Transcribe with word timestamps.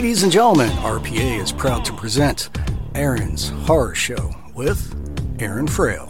Ladies 0.00 0.22
and 0.22 0.32
gentlemen, 0.32 0.70
RPA 0.78 1.42
is 1.42 1.52
proud 1.52 1.84
to 1.84 1.92
present 1.92 2.48
Aaron's 2.94 3.50
Horror 3.50 3.94
Show 3.94 4.34
with 4.54 4.94
Aaron 5.38 5.66
Frale. 5.66 6.08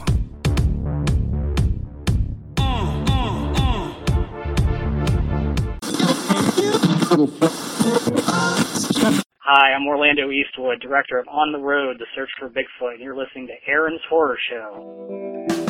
Hi, 9.38 9.72
I'm 9.74 9.88
Orlando 9.88 10.30
Eastwood, 10.30 10.80
director 10.80 11.18
of 11.18 11.26
On 11.26 11.50
the 11.50 11.58
Road, 11.58 11.98
The 11.98 12.06
Search 12.14 12.30
for 12.38 12.48
Bigfoot, 12.48 12.92
and 12.92 13.00
you're 13.00 13.16
listening 13.16 13.48
to 13.48 13.54
Aaron's 13.68 14.02
Horror 14.08 14.38
Show. 14.48 15.69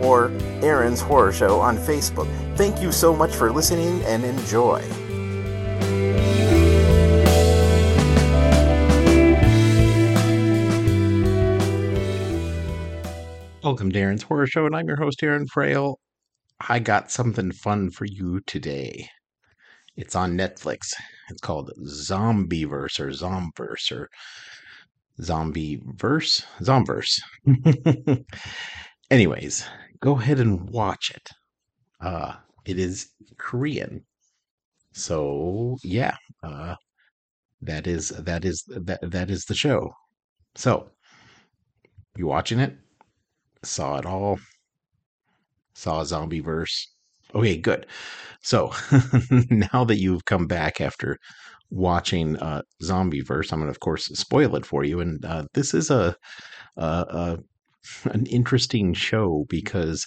or 0.00 0.30
Aaron's 0.62 1.00
Horror 1.00 1.32
Show 1.32 1.60
on 1.60 1.76
Facebook. 1.76 2.28
Thank 2.56 2.80
you 2.80 2.92
so 2.92 3.14
much 3.14 3.34
for 3.34 3.50
listening 3.52 4.02
and 4.04 4.24
enjoy. 4.24 4.82
Welcome 13.62 13.90
to 13.90 13.98
Aaron's 13.98 14.22
Horror 14.22 14.46
Show, 14.46 14.66
and 14.66 14.76
I'm 14.76 14.86
your 14.86 14.96
host, 14.96 15.22
Aaron 15.22 15.46
Frale. 15.48 15.98
I 16.68 16.78
got 16.78 17.10
something 17.10 17.50
fun 17.50 17.90
for 17.90 18.04
you 18.04 18.40
today. 18.46 19.08
It's 19.96 20.14
on 20.14 20.36
Netflix. 20.36 20.92
It's 21.30 21.40
called 21.40 21.72
Zombieverse 21.84 23.00
or 23.00 23.08
Zomverse 23.08 23.90
or 23.90 24.08
Zombieverse? 25.20 26.44
Zomverse. 26.60 27.20
Anyways, 29.10 29.64
go 30.00 30.18
ahead 30.18 30.40
and 30.40 30.68
watch 30.70 31.10
it. 31.10 31.28
Uh, 32.00 32.34
it 32.64 32.78
is 32.78 33.10
Korean. 33.38 34.04
So 34.92 35.76
yeah, 35.82 36.16
uh, 36.42 36.76
that 37.62 37.86
is 37.86 38.10
that 38.10 38.44
is 38.44 38.64
that 38.68 39.00
that 39.02 39.30
is 39.30 39.44
the 39.44 39.54
show. 39.54 39.92
So 40.54 40.90
you 42.16 42.26
watching 42.26 42.60
it? 42.60 42.76
Saw 43.62 43.98
it 43.98 44.06
all. 44.06 44.38
Saw 45.74 46.04
zombie 46.04 46.40
verse. 46.40 46.94
Okay, 47.34 47.56
good. 47.56 47.86
So 48.42 48.72
now 49.50 49.84
that 49.84 49.98
you've 49.98 50.24
come 50.24 50.46
back 50.46 50.80
after 50.80 51.18
watching 51.70 52.36
uh, 52.36 52.62
Zombieverse, 52.82 53.52
I'm 53.52 53.60
to 53.60 53.68
of 53.68 53.80
course 53.80 54.06
spoil 54.06 54.56
it 54.56 54.64
for 54.64 54.84
you. 54.84 55.00
And 55.00 55.24
uh, 55.24 55.46
this 55.52 55.74
is 55.74 55.90
a, 55.90 56.14
a, 56.76 56.82
a 56.82 57.38
an 58.04 58.26
interesting 58.26 58.94
show 58.94 59.46
because 59.48 60.06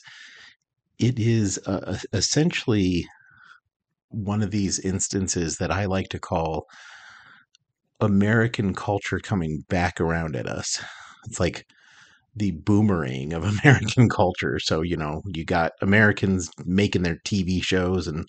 it 0.99 1.17
is 1.17 1.59
uh, 1.65 1.97
essentially 2.13 3.05
one 4.09 4.41
of 4.41 4.51
these 4.51 4.79
instances 4.79 5.57
that 5.57 5.71
I 5.71 5.85
like 5.85 6.09
to 6.09 6.19
call 6.19 6.65
American 7.99 8.73
culture 8.73 9.19
coming 9.19 9.63
back 9.69 9.99
around 10.01 10.35
at 10.35 10.47
us. 10.47 10.81
It's 11.25 11.39
like 11.39 11.65
the 12.35 12.51
boomerang 12.51 13.33
of 13.33 13.43
American 13.63 14.09
culture. 14.09 14.59
So, 14.59 14.81
you 14.81 14.97
know, 14.97 15.21
you 15.25 15.45
got 15.45 15.73
Americans 15.81 16.49
making 16.65 17.03
their 17.03 17.17
TV 17.25 17.63
shows 17.63 18.07
and 18.07 18.27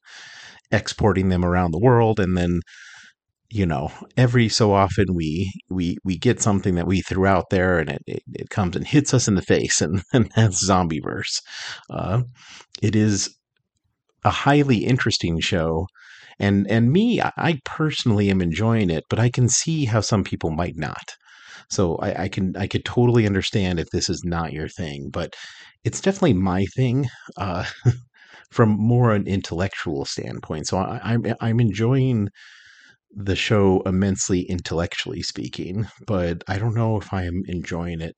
exporting 0.71 1.29
them 1.29 1.45
around 1.45 1.73
the 1.73 1.81
world 1.81 2.21
and 2.21 2.37
then 2.37 2.61
you 3.51 3.67
know 3.67 3.91
every 4.17 4.49
so 4.49 4.73
often 4.73 5.07
we 5.15 5.53
we 5.69 5.97
we 6.05 6.17
get 6.17 6.41
something 6.41 6.77
that 6.77 6.87
we 6.87 7.01
threw 7.01 7.27
out 7.27 7.51
there 7.51 7.79
and 7.79 7.91
it 7.91 8.03
it, 8.07 8.23
it 8.35 8.51
comes 8.51 8.77
and 8.77 8.87
hits 8.87 9.13
us 9.13 9.29
in 9.29 9.35
the 9.35 9.43
face 9.43 9.81
and, 9.81 10.03
and 10.13 10.31
that's 10.37 10.67
zombieverse 10.67 11.41
uh, 11.91 12.23
it 12.83 12.95
is 12.97 13.35
a 14.25 14.31
highly 14.31 14.79
interesting 14.79 15.41
show 15.41 15.87
and 16.39 16.71
and 16.71 16.93
me 16.93 17.21
I 17.21 17.59
personally 17.65 18.31
am 18.31 18.41
enjoying 18.41 18.91
it 18.91 19.05
but 19.11 19.19
i 19.19 19.29
can 19.31 19.49
see 19.49 19.85
how 19.85 20.01
some 20.01 20.25
people 20.25 20.51
might 20.51 20.77
not. 20.77 21.15
So 21.71 21.97
I, 21.97 22.25
I 22.25 22.29
can 22.29 22.57
I 22.57 22.67
could 22.67 22.85
totally 22.85 23.27
understand 23.27 23.79
if 23.79 23.89
this 23.91 24.09
is 24.09 24.23
not 24.25 24.53
your 24.53 24.69
thing 24.69 25.11
but 25.13 25.35
it's 25.85 26.01
definitely 26.01 26.35
my 26.35 26.65
thing 26.77 27.09
uh, 27.37 27.65
from 28.51 28.71
more 28.71 29.15
an 29.15 29.27
intellectual 29.27 30.05
standpoint. 30.05 30.67
So 30.69 30.79
I, 30.79 31.01
I'm 31.03 31.25
I'm 31.41 31.61
enjoying 31.61 32.29
the 33.15 33.37
show 33.37 33.83
immensely 33.87 34.43
intellectually 34.43 35.23
speaking, 35.23 35.87
but 36.07 36.43
I 36.49 36.59
don't 36.59 36.75
know 36.75 36.97
if 36.97 37.13
I 37.13 37.25
am 37.25 37.43
enjoying 37.47 38.01
it 38.01 38.17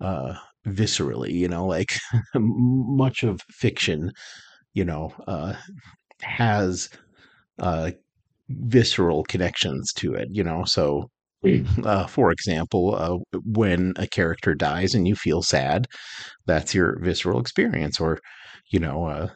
uh, 0.00 0.34
viscerally. 0.66 1.32
You 1.32 1.48
know, 1.48 1.66
like 1.66 1.98
much 2.34 3.22
of 3.22 3.40
fiction, 3.50 4.12
you 4.74 4.84
know, 4.84 5.12
uh, 5.28 5.54
has 6.22 6.88
uh, 7.58 7.92
visceral 8.50 9.24
connections 9.24 9.92
to 9.94 10.14
it. 10.14 10.28
You 10.32 10.44
know, 10.44 10.64
so. 10.64 11.10
Uh, 11.84 12.06
for 12.08 12.32
example, 12.32 12.96
uh, 12.96 13.38
when 13.44 13.92
a 13.96 14.06
character 14.08 14.54
dies 14.54 14.94
and 14.94 15.06
you 15.06 15.14
feel 15.14 15.42
sad, 15.42 15.86
that's 16.46 16.74
your 16.74 16.98
visceral 17.00 17.40
experience. 17.40 18.00
Or, 18.00 18.20
you 18.70 18.80
know, 18.80 19.06
uh, 19.06 19.28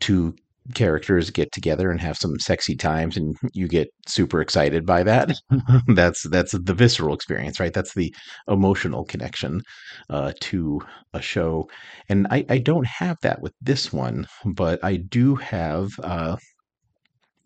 two 0.00 0.34
characters 0.74 1.30
get 1.30 1.50
together 1.52 1.90
and 1.90 2.00
have 2.00 2.16
some 2.16 2.38
sexy 2.38 2.76
times 2.76 3.16
and 3.16 3.36
you 3.52 3.68
get 3.68 3.88
super 4.06 4.40
excited 4.40 4.86
by 4.86 5.02
that. 5.02 5.32
That's 5.88 6.28
that's 6.30 6.52
the 6.52 6.74
visceral 6.74 7.14
experience 7.14 7.60
right? 7.60 7.72
That's 7.72 7.94
the 7.94 8.14
emotional 8.48 9.04
connection 9.04 9.62
uh, 10.10 10.32
to 10.40 10.80
a 11.12 11.20
show. 11.22 11.68
And 12.08 12.26
I, 12.30 12.44
I 12.48 12.58
don't 12.58 12.86
have 12.86 13.16
that 13.22 13.40
with 13.42 13.52
this 13.60 13.92
one 13.92 14.26
but 14.44 14.82
i 14.84 14.96
do 14.96 15.34
have 15.36 15.90
uh, 16.02 16.36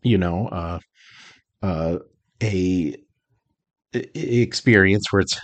you 0.03 0.19
know 0.19 0.49
uh, 0.49 0.79
uh, 1.63 1.99
a, 2.43 2.97
a 3.95 4.41
experience 4.41 5.13
where 5.13 5.21
it's 5.21 5.39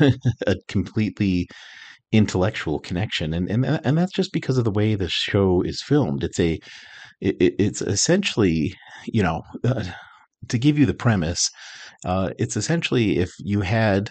a 0.46 0.56
completely 0.68 1.48
intellectual 2.12 2.78
connection 2.78 3.32
and 3.34 3.48
and 3.50 3.64
and 3.64 3.98
that's 3.98 4.12
just 4.12 4.32
because 4.32 4.58
of 4.58 4.64
the 4.64 4.70
way 4.70 4.94
the 4.94 5.08
show 5.08 5.62
is 5.62 5.82
filmed 5.82 6.22
it's 6.22 6.38
a 6.38 6.60
it, 7.22 7.54
it's 7.58 7.80
essentially, 7.80 8.74
you 9.06 9.22
know, 9.22 9.42
uh, 9.64 9.84
to 10.48 10.58
give 10.58 10.78
you 10.78 10.86
the 10.86 10.94
premise, 10.94 11.50
uh, 12.04 12.30
it's 12.38 12.56
essentially 12.56 13.18
if 13.18 13.30
you 13.38 13.60
had 13.60 14.10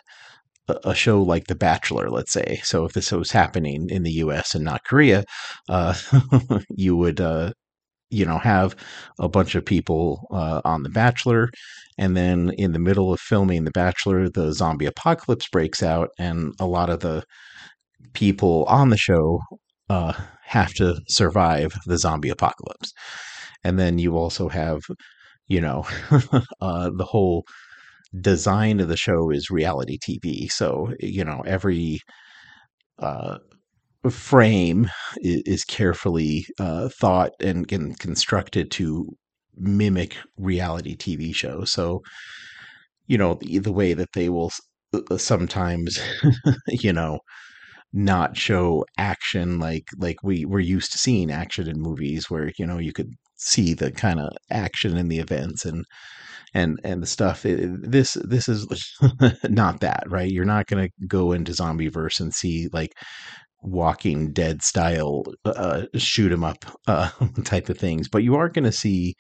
a, 0.70 0.78
a 0.86 0.96
show 0.96 1.22
like 1.22 1.48
The 1.48 1.56
Bachelor, 1.56 2.10
let's 2.10 2.34
say. 2.34 2.62
So 2.64 2.86
if 2.86 2.94
this 2.94 3.12
was 3.12 3.32
happening 3.32 3.90
in 3.90 4.04
the 4.04 4.12
U.S. 4.14 4.56
and 4.56 4.66
not 4.66 4.86
Korea, 4.86 5.26
uh, 5.70 5.96
you 6.70 6.96
would, 6.98 7.22
uh, 7.22 7.54
you 8.10 8.26
know, 8.26 8.38
have 8.40 8.76
a 9.20 9.30
bunch 9.30 9.56
of 9.56 9.66
people 9.66 10.28
uh, 10.32 10.62
on 10.66 10.84
The 10.84 10.90
Bachelor, 10.90 11.50
and 11.98 12.16
then 12.18 12.52
in 12.58 12.74
the 12.74 12.80
middle 12.80 13.14
of 13.14 13.20
filming 13.20 13.66
The 13.66 13.72
Bachelor, 13.72 14.30
the 14.30 14.54
zombie 14.54 14.86
apocalypse 14.86 15.48
breaks 15.50 15.84
out, 15.84 16.10
and 16.20 16.54
a 16.60 16.68
lot 16.68 16.90
of 16.90 17.02
the 17.02 17.24
people 18.14 18.66
on 18.66 18.90
the 18.90 18.98
show 18.98 19.40
uh, 19.90 20.14
have 20.46 20.74
to 20.76 21.00
survive 21.08 21.74
the 21.86 21.98
zombie 21.98 22.30
apocalypse. 22.30 22.94
And 23.64 23.78
then 23.80 24.00
you 24.00 24.18
also 24.18 24.50
have, 24.50 24.82
you 25.48 25.62
know, 25.62 25.86
uh, 26.62 26.90
the 26.96 27.06
whole 27.10 27.46
design 28.22 28.80
of 28.80 28.90
the 28.90 28.98
show 28.98 29.32
is 29.32 29.50
reality 29.52 29.98
TV. 30.00 30.50
So, 30.50 30.94
you 31.00 31.26
know, 31.26 31.44
every 31.46 32.00
uh, 33.00 33.38
frame 34.10 34.90
is, 35.18 35.44
is 35.46 35.66
carefully 35.66 36.46
uh, 36.60 36.90
thought 36.90 37.32
and, 37.42 37.72
and 37.72 37.98
constructed 38.00 38.72
to 38.72 39.08
mimic 39.58 40.18
reality 40.38 40.96
TV 40.98 41.34
shows. 41.34 41.72
So, 41.72 42.02
you 43.08 43.18
know, 43.18 43.36
the, 43.36 43.60
the 43.60 43.72
way 43.72 43.94
that 43.94 44.14
they 44.14 44.30
will 44.30 44.52
sometimes, 45.18 46.00
you 46.68 46.94
know, 46.94 47.20
not 47.94 48.38
show 48.38 48.86
action 48.98 49.60
like 49.60 49.86
like 49.98 50.18
we 50.24 50.46
we're 50.46 50.60
used 50.60 50.92
to 50.94 50.98
seeing 50.98 51.32
action 51.32 51.68
in 51.68 51.82
movies 51.82 52.30
where 52.30 52.52
you 52.58 52.66
know 52.66 52.78
you 52.78 52.94
could 52.94 53.12
see 53.36 53.74
the 53.74 53.92
kind 53.92 54.20
of 54.20 54.32
action 54.50 54.98
in 54.98 55.08
the 55.10 55.20
events 55.20 55.66
and 55.66 55.86
and 56.54 56.80
and 56.84 57.02
the 57.02 57.08
stuff. 57.08 57.46
It, 57.46 57.70
this 57.92 58.14
this 58.24 58.48
is 58.50 58.68
not 59.50 59.82
that 59.82 60.04
right? 60.08 60.30
You're 60.32 60.46
not 60.46 60.68
going 60.68 60.88
to 60.88 61.08
go 61.08 61.32
into 61.32 61.52
zombieverse 61.54 62.20
and 62.20 62.34
see 62.34 62.70
like 62.74 62.94
walking 63.64 64.32
dead 64.34 64.62
style 64.62 65.24
uh, 65.46 65.84
shoot 65.96 66.32
'em 66.32 66.44
up 66.44 66.66
uh, 66.88 67.10
type 67.44 67.70
of 67.70 67.78
things 67.78 68.10
but 68.10 68.24
you 68.24 68.36
are 68.36 68.50
going 68.50 68.64
to 68.66 68.72
see 68.72 69.16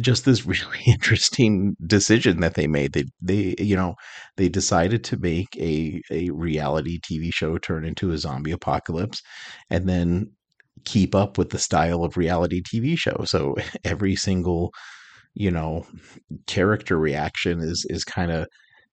just 0.00 0.24
this 0.24 0.46
really 0.46 0.82
interesting 0.86 1.76
decision 1.86 2.40
that 2.40 2.54
they 2.54 2.66
made 2.66 2.92
they 2.92 3.04
they 3.20 3.54
you 3.58 3.76
know 3.76 3.94
they 4.36 4.48
decided 4.48 5.04
to 5.04 5.16
make 5.18 5.48
a 5.58 6.00
a 6.10 6.30
reality 6.30 6.98
tv 7.00 7.32
show 7.32 7.58
turn 7.58 7.84
into 7.84 8.10
a 8.10 8.18
zombie 8.18 8.52
apocalypse 8.52 9.22
and 9.70 9.88
then 9.88 10.30
keep 10.84 11.14
up 11.14 11.38
with 11.38 11.50
the 11.50 11.58
style 11.58 12.04
of 12.04 12.16
reality 12.16 12.62
tv 12.62 12.96
show 12.96 13.24
so 13.24 13.54
every 13.84 14.16
single 14.16 14.72
you 15.34 15.50
know 15.50 15.86
character 16.46 16.98
reaction 16.98 17.60
is 17.60 17.86
is 17.88 18.04
kind 18.04 18.30
of 18.30 18.46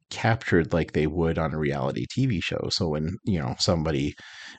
captured 0.10 0.74
like 0.74 0.94
they 0.94 1.08
would 1.08 1.38
on 1.38 1.54
a 1.54 1.58
reality 1.60 2.06
TV 2.08 2.44
show. 2.44 2.68
So 2.70 2.90
when, 2.90 3.18
you 3.26 3.40
know, 3.40 3.56
somebody 3.60 4.16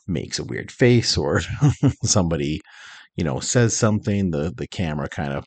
makes 0.07 0.39
a 0.39 0.45
weird 0.45 0.71
face 0.71 1.17
or 1.17 1.41
somebody, 2.05 2.61
you 3.17 3.25
know, 3.25 3.41
says 3.41 3.77
something, 3.77 4.31
the 4.31 4.53
the 4.57 4.69
camera 4.69 5.09
kind 5.09 5.33
of 5.33 5.45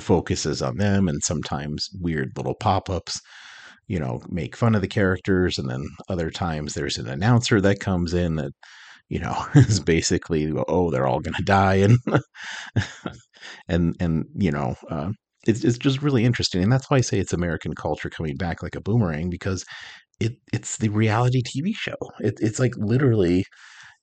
focuses 0.00 0.62
on 0.62 0.76
them 0.76 1.08
and 1.08 1.22
sometimes 1.22 1.88
weird 2.00 2.30
little 2.36 2.54
pop-ups 2.54 3.20
you 3.88 3.98
know 3.98 4.20
make 4.28 4.56
fun 4.56 4.74
of 4.74 4.80
the 4.80 4.88
characters 4.88 5.58
and 5.58 5.68
then 5.68 5.84
other 6.08 6.30
times 6.30 6.74
there's 6.74 6.98
an 6.98 7.08
announcer 7.08 7.60
that 7.60 7.80
comes 7.80 8.14
in 8.14 8.36
that 8.36 8.52
you 9.08 9.18
know 9.18 9.46
is 9.54 9.80
basically 9.80 10.52
oh 10.68 10.90
they're 10.90 11.06
all 11.06 11.20
going 11.20 11.34
to 11.34 11.42
die 11.44 11.74
and 11.74 11.98
and 13.68 13.94
and 14.00 14.24
you 14.34 14.50
know 14.50 14.74
uh, 14.90 15.10
it's 15.46 15.64
it's 15.64 15.78
just 15.78 16.02
really 16.02 16.24
interesting, 16.24 16.62
and 16.62 16.72
that's 16.72 16.90
why 16.90 16.98
I 16.98 17.00
say 17.00 17.18
it's 17.18 17.32
American 17.32 17.74
culture 17.74 18.10
coming 18.10 18.36
back 18.36 18.62
like 18.62 18.76
a 18.76 18.80
boomerang 18.80 19.30
because 19.30 19.64
it 20.20 20.34
it's 20.52 20.78
the 20.78 20.88
reality 20.90 21.42
TV 21.42 21.74
show. 21.74 21.96
It, 22.20 22.34
it's 22.40 22.58
like 22.60 22.74
literally, 22.76 23.44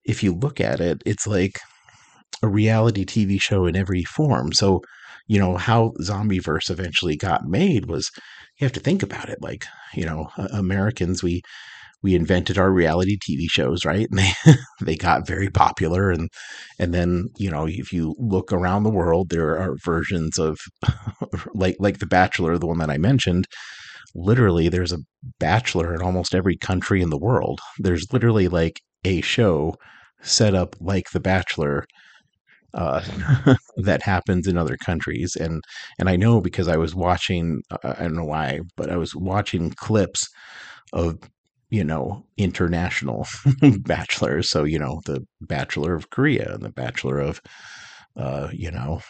if 0.06 0.24
you 0.24 0.34
look 0.36 0.60
at 0.60 0.82
it, 0.82 1.02
it's 1.06 1.28
like 1.28 1.60
a 2.44 2.48
reality 2.48 3.06
TV 3.06 3.42
show 3.42 3.66
in 3.66 3.76
every 3.76 4.04
form. 4.04 4.54
So, 4.54 4.82
you 5.30 5.40
know 5.40 5.58
how 5.58 5.94
Zombieverse 6.02 6.72
eventually 6.72 7.18
got 7.18 7.46
made 7.46 7.88
was 7.88 8.12
you 8.60 8.66
have 8.66 8.74
to 8.74 8.82
think 8.82 9.04
about 9.04 9.30
it. 9.30 9.40
Like 9.42 9.66
you 9.96 10.06
know, 10.06 10.30
Americans 10.54 11.24
we 11.24 11.42
we 12.02 12.16
invented 12.16 12.58
our 12.58 12.72
reality 12.72 13.18
TV 13.18 13.48
shows, 13.50 13.86
right? 13.86 14.08
And 14.10 14.20
they 14.20 14.34
they 14.82 14.96
got 14.96 15.28
very 15.28 15.50
popular 15.50 16.12
and 16.12 16.30
and 16.80 16.94
then, 16.94 17.30
you 17.38 17.52
know, 17.52 17.68
if 17.68 17.92
you 17.94 18.16
look 18.20 18.54
around 18.54 18.84
the 18.84 18.90
world, 18.90 19.30
there 19.30 19.58
are 19.58 19.76
versions 19.84 20.40
of 20.40 20.58
like 21.54 21.76
like 21.80 22.00
The 22.00 22.08
Bachelor, 22.08 22.58
the 22.58 22.68
one 22.68 22.80
that 22.80 22.90
I 22.92 22.98
mentioned, 22.98 23.48
literally 24.16 24.70
there's 24.70 24.94
a 24.94 25.00
bachelor 25.40 25.94
in 25.94 26.02
almost 26.02 26.36
every 26.36 26.58
country 26.58 27.02
in 27.02 27.10
the 27.10 27.18
world. 27.20 27.60
There's 27.80 28.08
literally 28.12 28.48
like 28.48 28.82
a 29.06 29.22
show 29.22 29.76
set 30.22 30.56
up 30.56 30.76
like 30.80 31.10
The 31.12 31.20
Bachelor 31.20 31.86
uh, 32.74 33.02
that 33.78 34.04
happens 34.04 34.48
in 34.48 34.58
other 34.58 34.78
countries, 34.78 35.36
and 35.36 35.64
and 36.00 36.10
I 36.10 36.16
know 36.16 36.42
because 36.42 36.68
I 36.68 36.78
was 36.78 36.96
watching. 36.96 37.62
Uh, 37.72 37.96
I 37.98 38.04
don't 38.04 38.16
know 38.16 38.26
why, 38.26 38.62
but 38.78 38.92
I 38.92 38.98
was 38.98 39.16
watching 39.16 39.72
clips 39.72 40.28
of 40.94 41.18
you 41.72 41.84
know, 41.84 42.26
international 42.38 43.28
bachelors. 43.82 44.50
So, 44.50 44.64
you 44.64 44.80
know, 44.80 45.02
the 45.06 45.24
Bachelor 45.42 45.94
of 45.96 46.10
Korea 46.10 46.54
and 46.56 46.64
the 46.64 46.72
Bachelor 46.72 47.20
of, 47.20 47.40
uh, 48.18 48.50
you 48.52 48.72
know, 48.72 49.02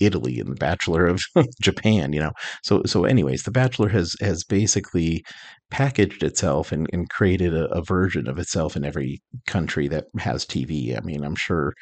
Italy 0.00 0.40
and 0.40 0.50
the 0.50 0.54
Bachelor 0.56 1.06
of 1.06 1.20
Japan, 1.62 2.12
you 2.12 2.20
know. 2.20 2.32
So, 2.62 2.82
so 2.86 3.04
anyways, 3.04 3.42
the 3.42 3.50
Bachelor 3.50 3.88
has, 3.90 4.14
has 4.20 4.44
basically 4.44 5.24
packaged 5.70 6.22
itself 6.22 6.72
and, 6.72 6.88
and 6.92 7.08
created 7.10 7.54
a, 7.54 7.66
a 7.72 7.82
version 7.82 8.28
of 8.28 8.38
itself 8.38 8.76
in 8.76 8.84
every 8.84 9.22
country 9.46 9.88
that 9.88 10.06
has 10.18 10.44
TV. 10.46 10.96
I 10.96 11.00
mean, 11.00 11.24
I'm 11.24 11.36
sure 11.36 11.74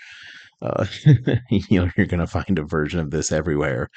uh, 0.63 0.87
you 1.51 1.81
know, 1.81 1.91
you're 1.97 2.07
going 2.07 2.21
to 2.21 2.27
find 2.27 2.59
a 2.59 2.65
version 2.65 3.01
of 3.01 3.11
this 3.11 3.33
everywhere 3.33 3.89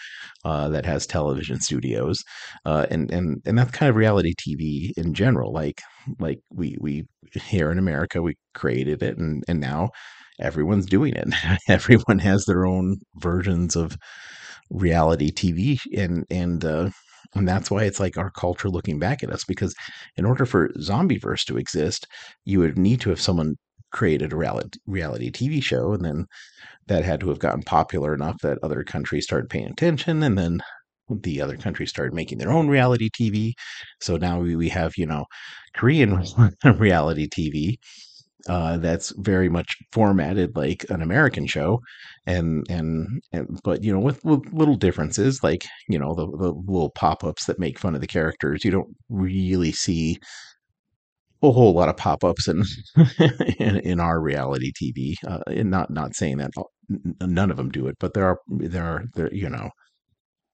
uh, 0.46 0.70
that 0.70 0.86
has 0.86 1.08
television 1.08 1.60
studios, 1.60 2.24
uh, 2.66 2.86
and 2.92 3.12
and 3.12 3.42
and 3.46 3.58
that's 3.58 3.72
kind 3.72 3.90
of 3.90 3.96
reality 3.96 4.34
TV 4.36 4.92
in 4.98 5.14
general. 5.14 5.52
Like 5.54 5.82
like 6.20 6.40
we 6.52 6.78
we 6.80 7.06
here 7.34 7.72
in 7.72 7.80
America 7.80 8.22
we 8.22 8.36
created 8.54 9.02
it, 9.04 9.18
and 9.18 9.44
and 9.48 9.60
now 9.60 9.90
everyone's 10.40 10.86
doing 10.86 11.14
it. 11.16 11.30
Everyone 11.68 12.20
has 12.20 12.46
their 12.46 12.66
own 12.66 12.98
versions 13.18 13.76
of 13.76 13.98
reality 14.70 15.32
TV, 15.32 15.80
and 15.98 16.26
and 16.30 16.64
uh, 16.66 16.90
and 17.36 17.48
that's 17.48 17.72
why 17.72 17.84
it's 17.84 18.00
like 18.00 18.18
our 18.18 18.32
culture 18.32 18.70
looking 18.70 19.00
back 19.00 19.24
at 19.24 19.32
us 19.32 19.44
because 19.46 19.74
in 20.18 20.26
order 20.26 20.46
for 20.46 20.70
zombieverse 20.80 21.46
to 21.46 21.58
exist 21.58 22.08
you 22.46 22.60
would 22.60 22.78
need 22.78 23.00
to 23.02 23.10
have 23.10 23.22
someone 23.22 23.56
created 23.92 24.34
a 24.34 24.36
reality, 24.36 24.80
reality 24.88 25.32
TV 25.32 25.64
show, 25.64 25.94
and 25.94 26.04
then 26.04 26.26
that 26.88 27.04
had 27.04 27.20
to 27.22 27.30
have 27.30 27.40
gotten 27.40 27.64
popular 27.64 28.14
enough 28.14 28.40
that 28.42 28.60
other 28.64 28.84
countries 28.84 29.26
started 29.26 29.50
paying 29.50 29.68
attention, 29.68 30.24
and 30.24 30.38
then 30.38 30.62
the 31.10 31.42
other 31.42 31.58
countries 31.58 31.90
started 31.90 32.14
making 32.14 32.38
their 32.38 32.52
own 32.52 32.68
reality 32.68 33.10
TV. 33.10 33.54
So 34.02 34.18
now 34.18 34.40
we, 34.40 34.56
we 34.56 34.70
have, 34.70 34.94
you 34.98 35.06
know, 35.06 35.26
Korean 35.76 36.24
reality 36.78 37.28
TV 37.28 37.78
uh, 38.48 38.78
that's 38.78 39.14
very 39.18 39.50
much 39.50 39.78
formatted 39.92 40.56
like 40.56 40.86
an 40.90 41.02
American 41.02 41.46
show, 41.46 41.80
and 42.26 42.66
and, 42.70 43.22
and 43.32 43.60
but 43.64 43.84
you 43.84 43.94
know 43.94 44.00
with, 44.00 44.24
with, 44.26 44.42
little 44.52 44.76
differences 44.76 45.44
like 45.44 45.66
you 45.88 46.00
know 46.00 46.16
the, 46.16 46.26
the 46.26 46.52
little 46.52 46.90
pop 46.92 47.24
ups 47.24 47.46
that 47.46 47.60
make 47.60 47.78
fun 47.78 47.96
of 47.96 48.02
the 48.02 48.08
characters. 48.08 48.66
You 48.66 48.72
don't 48.72 48.96
really 49.10 49.72
see 49.72 50.20
a 51.44 51.52
whole 51.52 51.74
lot 51.74 51.90
of 51.90 51.98
pop-ups 51.98 52.48
in 52.48 52.64
in, 53.60 53.78
in 53.80 54.00
our 54.00 54.22
reality 54.22 54.72
TV. 54.74 55.16
Uh, 55.28 55.40
and 55.48 55.72
not 55.72 55.90
not 55.92 56.16
saying 56.16 56.38
that 56.38 56.52
none 57.22 57.52
of 57.52 57.58
them 57.58 57.70
do 57.70 57.88
it, 57.88 57.96
but 58.00 58.14
there 58.14 58.26
are 58.26 58.40
there 58.48 58.86
are 58.86 59.04
there 59.16 59.34
you 59.34 59.50
know 59.50 59.70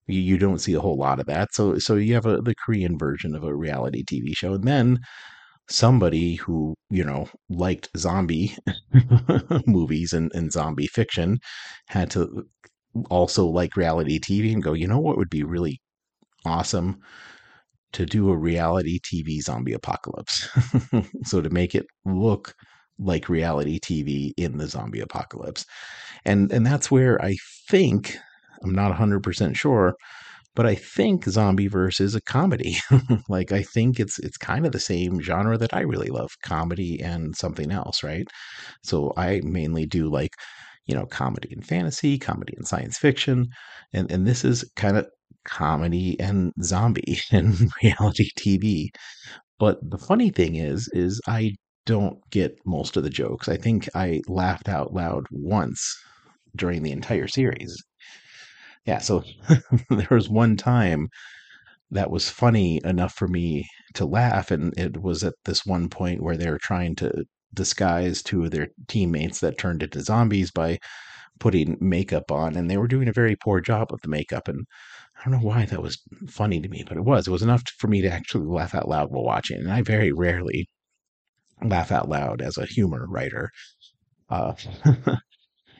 you, 0.06 0.20
you 0.20 0.38
don't 0.38 0.60
see 0.60 0.74
a 0.74 0.80
whole 0.80 0.96
lot 0.96 1.20
of 1.20 1.26
that. 1.26 1.48
So 1.52 1.78
so 1.78 1.94
you 1.96 2.14
have 2.14 2.26
a 2.26 2.40
the 2.40 2.54
Korean 2.64 2.98
version 2.98 3.34
of 3.34 3.44
a 3.44 3.54
reality 3.54 4.04
TV 4.04 4.34
show, 4.34 4.54
and 4.54 4.64
then 4.64 4.98
somebody 5.70 6.36
who 6.36 6.74
you 6.90 7.04
know 7.04 7.28
liked 7.50 7.88
zombie 7.96 8.56
movies 9.66 10.12
and, 10.12 10.32
and 10.34 10.52
zombie 10.52 10.86
fiction 10.88 11.38
had 11.88 12.10
to 12.10 12.44
also 13.10 13.46
like 13.46 13.76
reality 13.76 14.18
TV 14.20 14.52
and 14.52 14.62
go, 14.62 14.72
you 14.72 14.86
know 14.86 14.98
what 15.00 15.18
would 15.18 15.30
be 15.30 15.44
really 15.44 15.80
awesome 16.46 17.00
to 17.92 18.06
do 18.06 18.30
a 18.30 18.36
reality 18.36 19.00
TV 19.00 19.40
zombie 19.40 19.72
apocalypse. 19.72 20.48
so 21.24 21.40
to 21.40 21.50
make 21.50 21.74
it 21.74 21.86
look 22.04 22.54
like 22.98 23.28
reality 23.28 23.78
TV 23.78 24.32
in 24.36 24.58
the 24.58 24.66
zombie 24.66 25.00
apocalypse. 25.00 25.64
And 26.24 26.52
and 26.52 26.66
that's 26.66 26.90
where 26.90 27.22
I 27.22 27.36
think 27.68 28.16
I'm 28.62 28.74
not 28.74 28.96
100% 28.96 29.56
sure, 29.56 29.94
but 30.54 30.66
I 30.66 30.74
think 30.74 31.24
Zombieverse 31.24 32.00
is 32.00 32.14
a 32.14 32.20
comedy. 32.20 32.78
like 33.28 33.52
I 33.52 33.62
think 33.62 34.00
it's 34.00 34.18
it's 34.18 34.36
kind 34.36 34.66
of 34.66 34.72
the 34.72 34.80
same 34.80 35.20
genre 35.20 35.56
that 35.58 35.74
I 35.74 35.80
really 35.80 36.08
love, 36.08 36.30
comedy 36.42 37.00
and 37.00 37.36
something 37.36 37.70
else, 37.70 38.02
right? 38.02 38.26
So 38.82 39.12
I 39.16 39.40
mainly 39.44 39.86
do 39.86 40.10
like 40.10 40.32
you 40.86 40.94
know 40.94 41.06
comedy 41.06 41.50
and 41.52 41.64
fantasy, 41.64 42.18
comedy 42.18 42.54
and 42.56 42.66
science 42.66 42.98
fiction, 42.98 43.48
and 43.92 44.10
and 44.10 44.26
this 44.26 44.44
is 44.44 44.64
kind 44.76 44.96
of 44.96 45.06
comedy 45.44 46.18
and 46.20 46.52
zombie 46.62 47.20
and 47.32 47.70
reality 47.82 48.30
TV. 48.36 48.90
But 49.58 49.78
the 49.90 49.98
funny 49.98 50.30
thing 50.30 50.56
is, 50.56 50.88
is 50.92 51.20
I 51.26 51.56
don't 51.86 52.18
get 52.30 52.58
most 52.66 52.96
of 52.96 53.02
the 53.04 53.10
jokes. 53.10 53.48
I 53.48 53.56
think 53.56 53.88
I 53.94 54.22
laughed 54.28 54.68
out 54.68 54.94
loud 54.94 55.24
once 55.30 55.96
during 56.56 56.82
the 56.82 56.92
entire 56.92 57.28
series. 57.28 57.82
Yeah, 58.86 58.98
so 58.98 59.22
there 59.90 60.08
was 60.10 60.28
one 60.28 60.56
time 60.56 61.08
that 61.90 62.10
was 62.10 62.30
funny 62.30 62.80
enough 62.84 63.14
for 63.14 63.28
me 63.28 63.66
to 63.94 64.06
laugh, 64.06 64.50
and 64.50 64.74
it 64.78 65.02
was 65.02 65.24
at 65.24 65.34
this 65.44 65.66
one 65.66 65.88
point 65.88 66.22
where 66.22 66.36
they 66.36 66.50
were 66.50 66.58
trying 66.58 66.96
to 66.96 67.24
disguise 67.54 68.22
two 68.22 68.44
of 68.44 68.50
their 68.52 68.68
teammates 68.88 69.40
that 69.40 69.58
turned 69.58 69.82
into 69.82 70.02
zombies 70.02 70.50
by 70.50 70.78
putting 71.40 71.76
makeup 71.80 72.32
on, 72.32 72.56
and 72.56 72.70
they 72.70 72.78
were 72.78 72.88
doing 72.88 73.08
a 73.08 73.12
very 73.12 73.36
poor 73.36 73.60
job 73.60 73.92
of 73.92 74.00
the 74.02 74.08
makeup. 74.08 74.48
And 74.48 74.66
I 75.18 75.24
don't 75.24 75.40
know 75.40 75.46
why 75.46 75.64
that 75.64 75.82
was 75.82 76.00
funny 76.28 76.60
to 76.60 76.68
me, 76.68 76.84
but 76.86 76.96
it 76.96 77.04
was. 77.04 77.26
It 77.26 77.32
was 77.32 77.42
enough 77.42 77.64
for 77.78 77.88
me 77.88 78.02
to 78.02 78.10
actually 78.10 78.46
laugh 78.46 78.74
out 78.74 78.88
loud 78.88 79.10
while 79.10 79.24
watching. 79.24 79.58
And 79.58 79.72
I 79.72 79.82
very 79.82 80.12
rarely 80.12 80.68
laugh 81.62 81.90
out 81.90 82.08
loud 82.08 82.40
as 82.40 82.56
a 82.56 82.66
humor 82.66 83.06
writer. 83.08 83.50
Uh, 84.30 84.54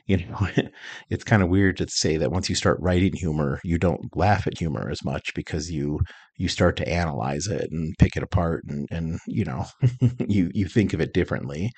you 0.09 0.17
know, 0.25 0.47
it's 1.09 1.23
kind 1.23 1.43
of 1.43 1.49
weird 1.49 1.77
to 1.77 1.87
say 1.87 2.17
that 2.17 2.31
once 2.31 2.49
you 2.49 2.55
start 2.55 2.79
writing 2.81 3.13
humor, 3.13 3.59
you 3.63 3.77
don't 3.77 4.01
laugh 4.15 4.47
at 4.47 4.57
humor 4.57 4.89
as 4.91 5.03
much 5.05 5.33
because 5.35 5.71
you 5.71 5.99
you 6.37 6.47
start 6.47 6.77
to 6.77 6.89
analyze 6.89 7.47
it 7.47 7.67
and 7.71 7.93
pick 7.99 8.15
it 8.15 8.23
apart 8.23 8.63
and 8.67 8.87
and 8.91 9.19
you 9.27 9.45
know 9.45 9.65
you 10.27 10.49
you 10.53 10.67
think 10.67 10.93
of 10.93 10.99
it 10.99 11.13
differently. 11.13 11.71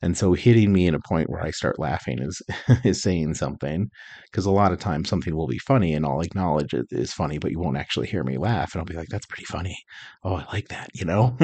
And 0.00 0.16
so 0.16 0.32
hitting 0.32 0.72
me 0.72 0.86
in 0.86 0.94
a 0.94 1.00
point 1.08 1.28
where 1.28 1.42
I 1.42 1.50
start 1.50 1.78
laughing 1.78 2.18
is 2.20 2.42
is 2.84 3.00
saying 3.00 3.34
something 3.34 3.88
because 4.24 4.44
a 4.44 4.50
lot 4.50 4.72
of 4.72 4.80
times 4.80 5.08
something 5.08 5.36
will 5.36 5.48
be 5.48 5.58
funny 5.58 5.94
and 5.94 6.04
I'll 6.04 6.20
acknowledge 6.20 6.74
it 6.74 6.86
is 6.90 7.12
funny, 7.12 7.38
but 7.38 7.52
you 7.52 7.60
won't 7.60 7.76
actually 7.76 8.08
hear 8.08 8.24
me 8.24 8.38
laugh 8.38 8.74
and 8.74 8.80
I'll 8.80 8.86
be 8.86 8.94
like, 8.94 9.08
that's 9.08 9.26
pretty 9.26 9.44
funny. 9.44 9.76
Oh, 10.24 10.34
I 10.34 10.46
like 10.52 10.68
that, 10.68 10.90
you 10.94 11.04
know? 11.04 11.36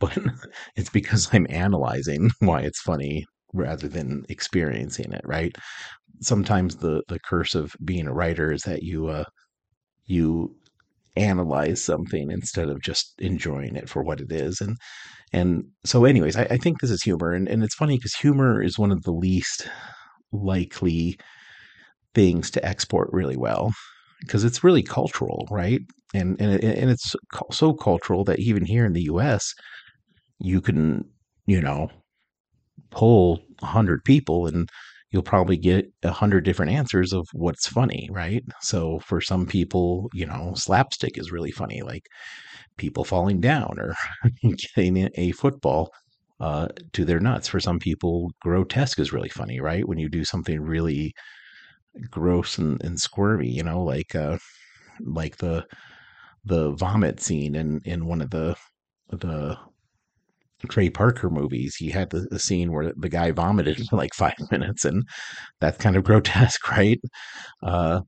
but 0.00 0.16
it's 0.76 0.90
because 0.90 1.28
I'm 1.32 1.46
analyzing 1.50 2.30
why 2.40 2.60
it's 2.60 2.80
funny 2.80 3.26
rather 3.52 3.88
than 3.88 4.24
experiencing 4.28 5.12
it, 5.12 5.22
right? 5.24 5.54
Sometimes 6.20 6.76
the 6.76 7.02
the 7.08 7.20
curse 7.20 7.54
of 7.54 7.74
being 7.84 8.06
a 8.06 8.14
writer 8.14 8.52
is 8.52 8.62
that 8.62 8.82
you 8.82 9.08
uh 9.08 9.24
you 10.06 10.54
analyze 11.16 11.82
something 11.82 12.30
instead 12.30 12.68
of 12.68 12.82
just 12.82 13.14
enjoying 13.18 13.76
it 13.76 13.88
for 13.88 14.02
what 14.02 14.20
it 14.20 14.32
is. 14.32 14.60
And 14.60 14.76
and 15.32 15.64
so 15.84 16.04
anyways, 16.04 16.36
I, 16.36 16.44
I 16.50 16.56
think 16.58 16.80
this 16.80 16.90
is 16.90 17.02
humor. 17.02 17.32
And, 17.32 17.48
and 17.48 17.62
it's 17.62 17.74
funny 17.74 17.96
because 17.96 18.14
humor 18.14 18.62
is 18.62 18.78
one 18.78 18.92
of 18.92 19.02
the 19.02 19.12
least 19.12 19.68
likely 20.32 21.18
things 22.14 22.50
to 22.52 22.64
export 22.64 23.08
really 23.12 23.36
well 23.36 23.72
because 24.20 24.44
it's 24.44 24.64
really 24.64 24.82
cultural, 24.82 25.46
right? 25.50 25.80
And 26.14 26.40
and 26.40 26.62
and 26.62 26.90
it's 26.90 27.14
so 27.52 27.72
cultural 27.72 28.24
that 28.24 28.40
even 28.40 28.64
here 28.64 28.84
in 28.84 28.92
the 28.92 29.02
U.S., 29.02 29.54
you 30.38 30.60
can 30.60 31.04
you 31.46 31.60
know 31.60 31.90
poll 32.90 33.40
a 33.62 33.66
hundred 33.66 34.04
people 34.04 34.46
and 34.46 34.68
you'll 35.10 35.22
probably 35.22 35.56
get 35.56 35.86
a 36.02 36.10
hundred 36.10 36.44
different 36.44 36.72
answers 36.72 37.12
of 37.12 37.26
what's 37.32 37.66
funny, 37.66 38.08
right? 38.12 38.44
So 38.60 39.00
for 39.00 39.20
some 39.20 39.46
people, 39.46 40.08
you 40.14 40.26
know, 40.26 40.52
slapstick 40.54 41.18
is 41.18 41.32
really 41.32 41.50
funny, 41.50 41.82
like 41.82 42.04
people 42.76 43.04
falling 43.04 43.40
down 43.40 43.74
or 43.78 43.94
getting 44.76 45.08
a 45.16 45.32
football 45.32 45.90
uh, 46.40 46.68
to 46.92 47.04
their 47.04 47.20
nuts. 47.20 47.48
For 47.48 47.60
some 47.60 47.78
people, 47.78 48.30
grotesque 48.40 48.98
is 48.98 49.12
really 49.12 49.28
funny, 49.28 49.60
right? 49.60 49.86
When 49.86 49.98
you 49.98 50.08
do 50.08 50.24
something 50.24 50.60
really 50.60 51.12
gross 52.10 52.58
and, 52.58 52.82
and 52.82 52.98
squirmy, 52.98 53.48
you 53.50 53.62
know, 53.62 53.82
like 53.82 54.14
uh, 54.14 54.38
like 55.04 55.38
the 55.38 55.64
the 56.44 56.72
vomit 56.72 57.20
scene 57.20 57.54
in 57.54 57.80
in 57.84 58.06
one 58.06 58.22
of 58.22 58.30
the 58.30 58.56
the 59.10 59.56
Trey 60.68 60.90
Parker 60.90 61.30
movies, 61.30 61.76
he 61.76 61.90
had 61.90 62.10
the, 62.10 62.26
the, 62.30 62.38
scene 62.38 62.72
where 62.72 62.92
the 62.96 63.08
guy 63.08 63.30
vomited 63.30 63.78
for 63.88 63.96
like 63.96 64.14
five 64.14 64.34
minutes, 64.50 64.84
and 64.84 65.04
that's 65.60 65.78
kind 65.78 65.96
of 65.96 66.04
grotesque, 66.04 66.68
right? 66.70 67.00
Uh, 67.62 68.00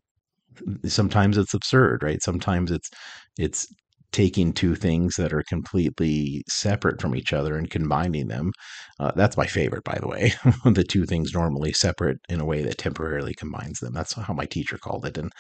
sometimes 0.87 1.38
it's 1.38 1.54
absurd, 1.54 2.02
right? 2.02 2.23
Sometimes 2.23 2.71
it's 2.71 2.90
it's 3.38 3.66
taking 4.12 4.52
two 4.52 4.75
things 4.75 5.16
that 5.16 5.32
are 5.32 5.42
completely 5.49 6.44
separate 6.47 7.00
from 7.00 7.16
each 7.16 7.32
other 7.32 7.56
and 7.56 7.71
combining 7.71 8.28
them. 8.28 8.52
Uh, 9.00 9.11
that's 9.16 9.38
my 9.38 9.47
favorite, 9.47 9.85
by 9.85 9.99
the 9.99 10.06
way. 10.06 10.35
the 10.66 10.85
two 10.85 11.06
things 11.06 11.32
normally 11.32 11.73
separate 11.73 12.18
in 12.28 12.38
a 12.38 12.44
way 12.44 12.62
that 12.62 12.76
temporarily 12.76 13.32
combines 13.35 13.80
them. 13.80 13.94
That's 13.94 14.12
how 14.12 14.35
my 14.35 14.44
teacher 14.47 14.76
called 14.78 15.06
it, 15.06 15.16
and 15.18 15.32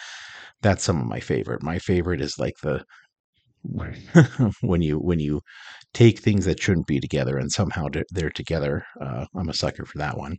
that's 0.62 0.84
some 0.84 1.00
of 1.00 1.06
my 1.06 1.20
favorite. 1.20 1.62
My 1.62 1.78
favorite 1.78 2.20
is 2.20 2.38
like 2.38 2.54
the 2.62 2.84
when 4.62 4.82
you 4.82 4.98
when 4.98 5.20
you 5.20 5.40
take 5.94 6.18
things 6.20 6.44
that 6.44 6.60
shouldn't 6.60 6.86
be 6.86 7.00
together 7.00 7.36
and 7.38 7.52
somehow 7.52 7.86
they're 8.10 8.30
together. 8.30 8.84
Uh, 9.00 9.26
I'm 9.36 9.48
a 9.48 9.54
sucker 9.54 9.84
for 9.84 9.98
that 9.98 10.18
one. 10.18 10.38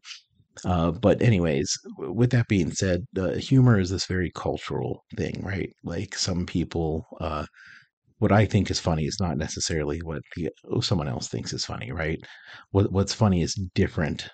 Uh, 0.66 0.92
but 0.92 1.22
anyways, 1.22 1.78
with 1.98 2.32
that 2.32 2.48
being 2.48 2.72
said, 2.72 3.06
uh, 3.18 3.34
humor 3.34 3.80
is 3.80 3.90
this 3.90 4.06
very 4.06 4.32
cultural 4.36 5.04
thing, 5.18 5.42
right? 5.44 5.72
Like 5.84 6.16
some 6.16 6.46
people, 6.46 7.06
uh, 7.22 7.46
what 8.20 8.32
I 8.32 8.46
think 8.46 8.72
is 8.72 8.80
funny 8.80 9.06
is 9.06 9.18
not 9.20 9.38
necessarily 9.38 10.00
what 10.04 10.22
the, 10.36 10.50
oh, 10.72 10.82
someone 10.82 11.08
else 11.08 11.28
thinks 11.30 11.54
is 11.54 11.66
funny, 11.66 11.92
right? 11.92 12.20
What 12.72 12.92
what's 12.92 13.14
funny 13.14 13.42
is 13.42 13.56
different 13.76 14.30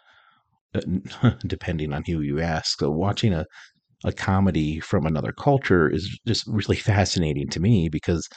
uh, 0.76 1.32
depending 1.48 1.94
on 1.94 2.04
who 2.06 2.22
you 2.22 2.40
ask. 2.42 2.80
So 2.80 2.92
watching 2.92 3.34
a 3.34 3.46
a 4.06 4.14
comedy 4.14 4.80
from 4.80 5.06
another 5.06 5.34
culture 5.34 5.90
is 5.90 6.20
just 6.28 6.46
really 6.48 6.78
fascinating 6.92 7.50
to 7.50 7.60
me 7.60 7.90
because 7.90 8.28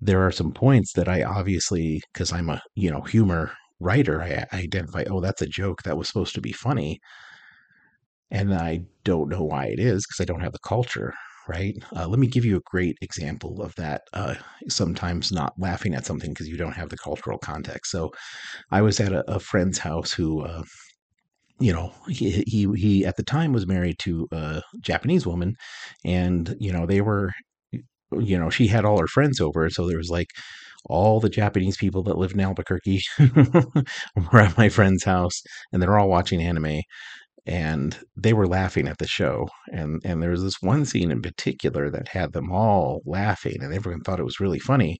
there 0.00 0.26
are 0.26 0.32
some 0.32 0.52
points 0.52 0.92
that 0.94 1.08
I 1.08 1.22
obviously, 1.24 2.02
because 2.12 2.32
I'm 2.32 2.50
a 2.50 2.62
you 2.74 2.90
know 2.90 3.02
humor 3.02 3.52
writer, 3.80 4.22
I, 4.22 4.46
I 4.52 4.60
identify. 4.62 5.04
Oh, 5.10 5.20
that's 5.20 5.42
a 5.42 5.46
joke 5.46 5.82
that 5.84 5.96
was 5.98 6.08
supposed 6.08 6.34
to 6.34 6.40
be 6.40 6.52
funny, 6.52 7.00
and 8.30 8.54
I 8.54 8.82
don't 9.04 9.28
know 9.28 9.42
why 9.44 9.66
it 9.66 9.80
is 9.80 10.06
because 10.06 10.20
I 10.20 10.24
don't 10.24 10.40
have 10.40 10.52
the 10.52 10.58
culture. 10.60 11.14
Right. 11.48 11.74
Uh, 11.96 12.06
let 12.06 12.20
me 12.20 12.28
give 12.28 12.44
you 12.44 12.58
a 12.58 12.62
great 12.70 12.96
example 13.00 13.60
of 13.60 13.74
that. 13.74 14.02
Uh, 14.12 14.36
sometimes 14.68 15.32
not 15.32 15.52
laughing 15.58 15.94
at 15.94 16.06
something 16.06 16.30
because 16.30 16.46
you 16.46 16.56
don't 16.56 16.74
have 16.74 16.90
the 16.90 16.98
cultural 16.98 17.38
context. 17.38 17.90
So, 17.90 18.12
I 18.70 18.82
was 18.82 19.00
at 19.00 19.12
a, 19.12 19.28
a 19.30 19.40
friend's 19.40 19.78
house 19.78 20.12
who 20.12 20.42
uh, 20.42 20.62
you 21.60 21.72
know 21.72 21.92
he, 22.08 22.44
he 22.46 22.68
he 22.76 23.06
at 23.06 23.16
the 23.16 23.22
time 23.22 23.52
was 23.52 23.66
married 23.66 23.98
to 24.00 24.26
a 24.32 24.62
japanese 24.80 25.26
woman 25.26 25.54
and 26.04 26.56
you 26.58 26.72
know 26.72 26.86
they 26.86 27.02
were 27.02 27.32
you 28.18 28.38
know, 28.38 28.50
she 28.50 28.66
had 28.66 28.84
all 28.84 29.00
her 29.00 29.06
friends 29.06 29.40
over. 29.40 29.68
So 29.70 29.86
there 29.86 29.98
was 29.98 30.10
like 30.10 30.28
all 30.86 31.20
the 31.20 31.28
Japanese 31.28 31.76
people 31.76 32.02
that 32.04 32.18
lived 32.18 32.34
in 32.34 32.40
Albuquerque 32.40 33.02
were 33.18 34.40
at 34.40 34.56
my 34.56 34.68
friend's 34.68 35.04
house 35.04 35.42
and 35.72 35.82
they're 35.82 35.98
all 35.98 36.08
watching 36.08 36.42
anime 36.42 36.80
and 37.46 37.98
they 38.16 38.32
were 38.32 38.46
laughing 38.46 38.88
at 38.88 38.98
the 38.98 39.06
show. 39.06 39.48
And, 39.72 40.00
and 40.04 40.22
there 40.22 40.30
was 40.30 40.42
this 40.42 40.60
one 40.60 40.84
scene 40.84 41.10
in 41.10 41.22
particular 41.22 41.90
that 41.90 42.08
had 42.08 42.32
them 42.32 42.50
all 42.50 43.02
laughing 43.04 43.56
and 43.60 43.74
everyone 43.74 44.02
thought 44.02 44.20
it 44.20 44.24
was 44.24 44.40
really 44.40 44.58
funny. 44.58 44.98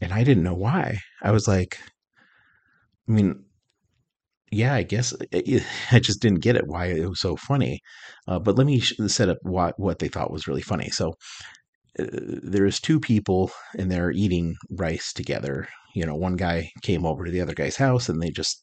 And 0.00 0.12
I 0.12 0.24
didn't 0.24 0.42
know 0.42 0.54
why. 0.54 0.98
I 1.22 1.30
was 1.30 1.48
like, 1.48 1.78
I 3.08 3.12
mean, 3.12 3.44
yeah, 4.50 4.74
I 4.74 4.82
guess 4.82 5.14
I 5.90 5.98
just 5.98 6.20
didn't 6.20 6.40
get 6.40 6.56
it 6.56 6.66
why 6.66 6.86
it 6.86 7.08
was 7.08 7.20
so 7.20 7.36
funny. 7.36 7.80
Uh, 8.28 8.38
but 8.38 8.56
let 8.56 8.66
me 8.66 8.80
set 8.80 9.28
up 9.28 9.38
what 9.42 9.78
what 9.78 9.98
they 9.98 10.08
thought 10.08 10.30
was 10.30 10.46
really 10.46 10.62
funny. 10.62 10.90
So 10.90 11.14
Uh, 11.98 12.06
there's 12.42 12.80
two 12.80 13.00
people 13.00 13.50
and 13.78 13.90
they're 13.90 14.10
eating 14.10 14.56
rice 14.70 15.12
together. 15.12 15.68
You 15.94 16.06
know, 16.06 16.16
one 16.16 16.36
guy 16.36 16.70
came 16.82 17.06
over 17.06 17.24
to 17.24 17.30
the 17.30 17.40
other 17.40 17.54
guy's 17.54 17.76
house 17.76 18.08
and 18.08 18.20
they 18.20 18.30
just, 18.30 18.62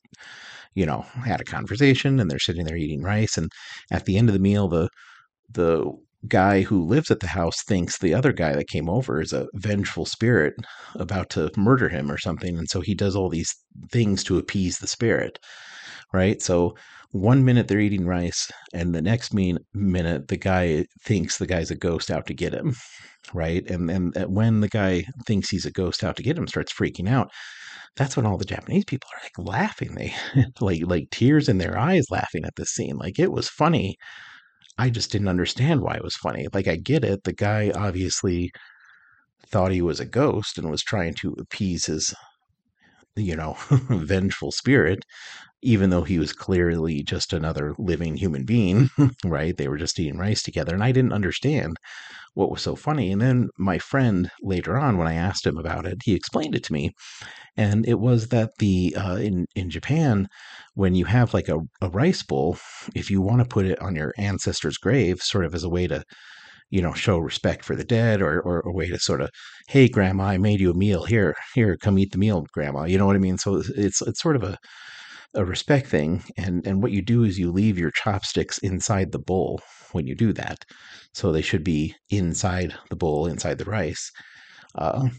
you 0.75 0.85
know, 0.85 1.05
had 1.25 1.41
a 1.41 1.45
conversation 1.45 2.19
and 2.19 2.29
they're 2.29 2.39
sitting 2.39 2.65
there 2.65 2.77
eating 2.77 3.01
rice. 3.01 3.37
And 3.37 3.49
at 3.91 4.05
the 4.05 4.17
end 4.17 4.29
of 4.29 4.33
the 4.33 4.39
meal, 4.39 4.67
the 4.67 4.89
the 5.53 5.91
guy 6.27 6.61
who 6.61 6.85
lives 6.85 7.09
at 7.09 7.19
the 7.19 7.27
house 7.27 7.63
thinks 7.63 7.97
the 7.97 8.13
other 8.13 8.31
guy 8.31 8.53
that 8.53 8.67
came 8.69 8.89
over 8.89 9.19
is 9.21 9.33
a 9.33 9.47
vengeful 9.55 10.05
spirit 10.05 10.53
about 10.95 11.29
to 11.31 11.51
murder 11.57 11.89
him 11.89 12.11
or 12.11 12.17
something. 12.17 12.57
And 12.57 12.69
so 12.69 12.81
he 12.81 12.93
does 12.93 13.15
all 13.15 13.29
these 13.29 13.53
things 13.91 14.23
to 14.25 14.37
appease 14.37 14.77
the 14.77 14.87
spirit. 14.87 15.39
Right. 16.13 16.41
So 16.41 16.75
one 17.11 17.43
minute 17.45 17.67
they're 17.67 17.79
eating 17.79 18.05
rice, 18.05 18.49
and 18.73 18.95
the 18.95 19.01
next 19.01 19.33
mean, 19.33 19.59
minute 19.73 20.27
the 20.27 20.37
guy 20.37 20.85
thinks 21.03 21.37
the 21.37 21.47
guy's 21.47 21.71
a 21.71 21.75
ghost 21.75 22.09
out 22.09 22.27
to 22.27 22.33
get 22.33 22.53
him 22.53 22.75
right? 23.33 23.69
And 23.69 23.89
then 23.89 24.11
uh, 24.15 24.23
when 24.23 24.61
the 24.61 24.67
guy 24.67 25.05
thinks 25.25 25.49
he's 25.49 25.65
a 25.65 25.71
ghost 25.71 26.03
out 26.03 26.15
to 26.17 26.23
get 26.23 26.37
him, 26.37 26.47
starts 26.47 26.73
freaking 26.73 27.09
out. 27.09 27.31
That's 27.95 28.15
when 28.15 28.25
all 28.25 28.37
the 28.37 28.45
Japanese 28.45 28.85
people 28.85 29.09
are 29.13 29.23
like 29.23 29.47
laughing. 29.47 29.95
They 29.95 30.13
like 30.61 30.81
like 30.85 31.09
tears 31.11 31.49
in 31.49 31.57
their 31.57 31.77
eyes 31.77 32.05
laughing 32.09 32.45
at 32.45 32.55
this 32.55 32.69
scene. 32.69 32.97
Like 32.97 33.19
it 33.19 33.31
was 33.31 33.49
funny. 33.49 33.97
I 34.77 34.89
just 34.89 35.11
didn't 35.11 35.27
understand 35.27 35.81
why 35.81 35.95
it 35.95 36.03
was 36.03 36.15
funny. 36.15 36.47
Like 36.53 36.67
I 36.67 36.77
get 36.77 37.03
it. 37.03 37.23
The 37.23 37.33
guy 37.33 37.71
obviously 37.75 38.51
thought 39.47 39.71
he 39.71 39.81
was 39.81 39.99
a 39.99 40.05
ghost 40.05 40.57
and 40.57 40.71
was 40.71 40.83
trying 40.83 41.13
to 41.15 41.35
appease 41.39 41.85
his 41.87 42.13
you 43.15 43.35
know, 43.35 43.55
vengeful 43.69 44.51
spirit, 44.51 45.05
even 45.61 45.89
though 45.89 46.03
he 46.03 46.19
was 46.19 46.33
clearly 46.33 47.03
just 47.03 47.33
another 47.33 47.75
living 47.77 48.15
human 48.17 48.45
being, 48.45 48.89
right? 49.25 49.55
They 49.55 49.67
were 49.67 49.77
just 49.77 49.99
eating 49.99 50.17
rice 50.17 50.41
together. 50.41 50.73
And 50.73 50.83
I 50.83 50.91
didn't 50.91 51.13
understand 51.13 51.77
what 52.33 52.49
was 52.49 52.61
so 52.61 52.75
funny. 52.75 53.11
And 53.11 53.21
then 53.21 53.49
my 53.57 53.77
friend 53.77 54.29
later 54.41 54.77
on, 54.77 54.97
when 54.97 55.07
I 55.07 55.15
asked 55.15 55.45
him 55.45 55.57
about 55.57 55.85
it, 55.85 55.99
he 56.03 56.13
explained 56.13 56.55
it 56.55 56.63
to 56.65 56.73
me. 56.73 56.91
And 57.57 57.87
it 57.87 57.99
was 57.99 58.29
that 58.29 58.51
the 58.59 58.95
uh, 58.95 59.17
in 59.17 59.45
in 59.55 59.69
Japan, 59.69 60.27
when 60.73 60.95
you 60.95 61.05
have 61.05 61.33
like 61.33 61.49
a, 61.49 61.59
a 61.81 61.89
rice 61.89 62.23
bowl, 62.23 62.57
if 62.95 63.11
you 63.11 63.21
want 63.21 63.41
to 63.41 63.47
put 63.47 63.65
it 63.65 63.81
on 63.81 63.95
your 63.95 64.13
ancestor's 64.17 64.77
grave, 64.77 65.21
sort 65.21 65.45
of 65.45 65.53
as 65.53 65.63
a 65.63 65.69
way 65.69 65.87
to 65.87 66.03
you 66.71 66.81
know 66.81 66.93
show 66.93 67.19
respect 67.19 67.63
for 67.65 67.75
the 67.75 67.83
dead 67.83 68.21
or, 68.21 68.41
or 68.41 68.61
a 68.61 68.71
way 68.71 68.87
to 68.89 68.99
sort 68.99 69.21
of 69.21 69.29
hey 69.67 69.87
grandma 69.87 70.25
i 70.25 70.37
made 70.37 70.59
you 70.59 70.71
a 70.71 70.73
meal. 70.75 71.05
Here 71.05 71.35
here 71.53 71.77
come 71.77 71.99
eat 71.99 72.11
the 72.11 72.17
meal 72.17 72.45
grandma. 72.53 72.83
You 72.85 72.97
know 72.97 73.05
what 73.05 73.15
i 73.15 73.19
mean? 73.19 73.37
So 73.37 73.61
it's 73.75 74.01
it's 74.01 74.21
sort 74.21 74.35
of 74.35 74.43
a 74.43 74.57
a 75.35 75.45
respect 75.45 75.87
thing 75.87 76.23
and 76.37 76.65
and 76.67 76.81
what 76.83 76.91
you 76.91 77.01
do 77.01 77.23
is 77.23 77.39
you 77.39 77.51
leave 77.51 77.77
your 77.79 77.91
chopsticks 77.91 78.57
inside 78.59 79.11
the 79.11 79.19
bowl 79.19 79.61
when 79.93 80.07
you 80.07 80.15
do 80.15 80.33
that. 80.33 80.65
So 81.13 81.31
they 81.31 81.41
should 81.41 81.63
be 81.63 81.95
inside 82.09 82.75
the 82.89 82.95
bowl 82.95 83.27
inside 83.27 83.57
the 83.57 83.65
rice 83.65 84.11
uh, 84.75 85.09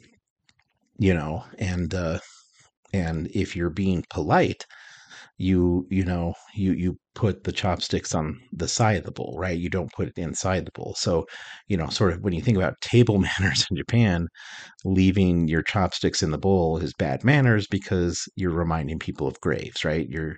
you 0.98 1.14
know 1.14 1.44
and 1.58 1.94
uh, 1.94 2.18
and 2.92 3.28
if 3.34 3.56
you're 3.56 3.70
being 3.70 4.04
polite 4.10 4.66
you 5.38 5.86
you 5.90 6.04
know 6.04 6.34
you 6.54 6.72
you 6.72 6.96
put 7.14 7.44
the 7.44 7.52
chopsticks 7.52 8.14
on 8.14 8.38
the 8.52 8.68
side 8.68 8.98
of 8.98 9.04
the 9.04 9.12
bowl 9.12 9.36
right? 9.38 9.58
You 9.58 9.68
don't 9.68 9.92
put 9.92 10.08
it 10.08 10.18
inside 10.18 10.66
the 10.66 10.72
bowl. 10.72 10.94
So 10.96 11.26
you 11.68 11.76
know 11.76 11.88
sort 11.88 12.12
of 12.12 12.20
when 12.22 12.32
you 12.32 12.42
think 12.42 12.56
about 12.56 12.80
table 12.82 13.18
manners 13.18 13.66
in 13.70 13.76
japan 13.76 14.28
leaving 14.84 15.48
your 15.48 15.62
chopsticks 15.62 16.22
in 16.22 16.30
the 16.30 16.38
bowl 16.38 16.78
is 16.78 16.94
bad 16.94 17.24
manners 17.24 17.66
because 17.68 18.28
you're 18.36 18.52
reminding 18.52 18.98
people 18.98 19.26
of 19.28 19.40
graves 19.40 19.84
right? 19.84 20.08
You're 20.08 20.36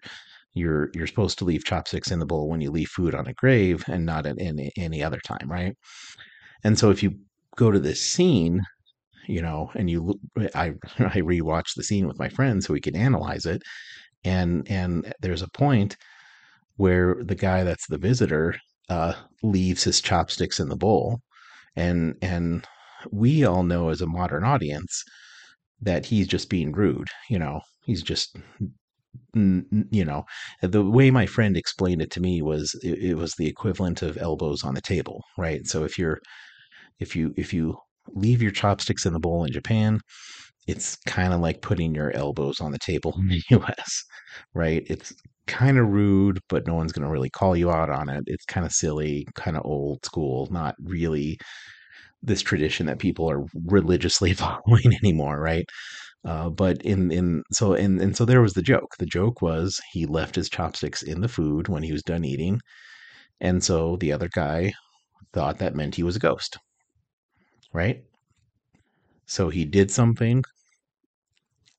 you're 0.55 0.91
you're 0.95 1.07
supposed 1.07 1.39
to 1.41 1.45
leave 1.45 1.65
chopsticks 1.65 2.11
in 2.11 2.21
the 2.21 2.27
bowl 2.27 2.49
when 2.49 2.61
you 2.61 2.71
leave 2.71 2.89
food 2.89 3.15
on 3.15 3.27
a 3.27 3.35
grave 3.35 3.85
and 3.89 4.07
not 4.07 4.27
at 4.27 4.37
any, 4.41 4.73
any 4.77 5.03
other 5.03 5.21
time 5.21 5.51
right? 5.51 5.77
And 6.65 6.79
so 6.79 6.91
if 6.91 7.03
you 7.03 7.15
go 7.57 7.71
to 7.71 7.81
this 7.81 8.03
scene 8.03 8.63
you 9.27 9.41
know 9.43 9.71
and 9.75 9.91
you 9.91 10.15
i 10.55 10.67
i 10.99 11.21
rewatched 11.21 11.75
the 11.77 11.83
scene 11.83 12.07
with 12.07 12.19
my 12.19 12.29
friends 12.29 12.67
so 12.67 12.73
we 12.73 12.81
could 12.81 12.97
analyze 12.97 13.47
it 13.47 13.63
and 14.25 14.69
and 14.71 15.13
there's 15.21 15.43
a 15.43 15.49
point 15.49 15.97
where 16.77 17.17
the 17.23 17.35
guy 17.35 17.65
that's 17.65 17.87
the 17.89 17.99
visitor 17.99 18.57
uh, 18.89 19.15
leaves 19.43 19.85
his 19.85 20.01
chopsticks 20.01 20.61
in 20.61 20.69
the 20.69 20.77
bowl, 20.77 21.21
and 21.77 22.17
and 22.23 22.67
we 23.11 23.45
all 23.45 23.63
know 23.63 23.91
as 23.91 24.01
a 24.01 24.07
modern 24.07 24.45
audience 24.45 25.05
that 25.81 26.07
he's 26.07 26.27
just 26.27 26.49
being 26.51 26.73
rude. 26.73 27.09
You 27.29 27.39
know, 27.39 27.61
he's 27.85 28.03
just 28.03 28.37
you 29.35 30.05
know 30.05 30.25
the 30.63 30.85
way 30.85 31.11
my 31.11 31.27
friend 31.27 31.57
explained 31.57 32.01
it 32.03 32.11
to 32.11 32.21
me 32.21 32.41
was 32.43 32.75
it, 32.83 32.99
it 32.99 33.15
was 33.17 33.35
the 33.35 33.47
equivalent 33.47 34.03
of 34.03 34.17
elbows 34.19 34.65
on 34.65 34.75
the 34.75 34.81
table, 34.81 35.23
right? 35.37 35.67
So 35.67 35.85
if 35.85 35.99
you're 35.99 36.21
if 37.01 37.17
you 37.17 37.35
if 37.37 37.53
you 37.53 37.77
leave 38.09 38.43
your 38.43 38.51
chopsticks 38.51 39.07
in 39.07 39.13
the 39.13 39.21
bowl 39.21 39.45
in 39.45 39.53
Japan, 39.53 40.01
it's 40.67 40.97
kind 41.07 41.33
of 41.33 41.41
like 41.41 41.63
putting 41.63 41.95
your 41.95 42.11
elbows 42.13 42.61
on 42.61 42.73
the 42.73 42.79
table 42.79 43.15
in 43.19 43.29
the 43.29 43.43
US, 43.51 44.03
right? 44.55 44.83
It's 44.89 45.13
kind 45.47 45.79
of 45.79 45.89
rude, 45.89 46.41
but 46.49 46.67
no 46.67 46.75
one's 46.75 46.93
going 46.93 47.05
to 47.07 47.13
really 47.13 47.31
call 47.31 47.57
you 47.57 47.71
out 47.71 47.91
on 47.91 48.09
it. 48.09 48.25
It's 48.27 48.45
kind 48.47 48.65
of 48.67 48.73
silly, 48.73 49.27
kind 49.35 49.57
of 49.57 49.65
old 49.65 50.05
school, 50.05 50.49
not 50.51 50.75
really 50.83 51.39
this 52.23 52.43
tradition 52.43 52.87
that 52.87 52.99
people 52.99 53.31
are 53.31 53.45
religiously 53.67 54.33
following 54.35 54.95
anymore, 55.03 55.41
right? 55.41 55.67
Uh, 56.27 56.49
but 56.49 56.81
in 56.83 57.11
in 57.13 57.43
so 57.53 57.75
and 57.75 58.01
and 58.01 58.17
so 58.17 58.25
there 58.25 58.41
was 58.43 58.55
the 58.55 58.63
joke. 58.63 58.95
The 58.99 59.07
joke 59.07 59.43
was 59.43 59.79
he 59.93 60.07
left 60.07 60.35
his 60.37 60.49
chopsticks 60.49 61.03
in 61.03 61.21
the 61.21 61.29
food 61.29 61.69
when 61.69 61.83
he 61.83 61.93
was 61.93 62.03
done 62.03 62.25
eating, 62.25 62.61
and 63.41 63.63
so 63.63 63.97
the 63.97 64.13
other 64.13 64.29
guy 64.35 64.73
thought 65.35 65.59
that 65.59 65.75
meant 65.77 65.97
he 65.97 66.03
was 66.03 66.17
a 66.17 66.21
ghost, 66.21 66.59
right? 67.73 68.05
So 69.27 69.49
he 69.51 69.65
did 69.65 69.91
something, 69.91 70.45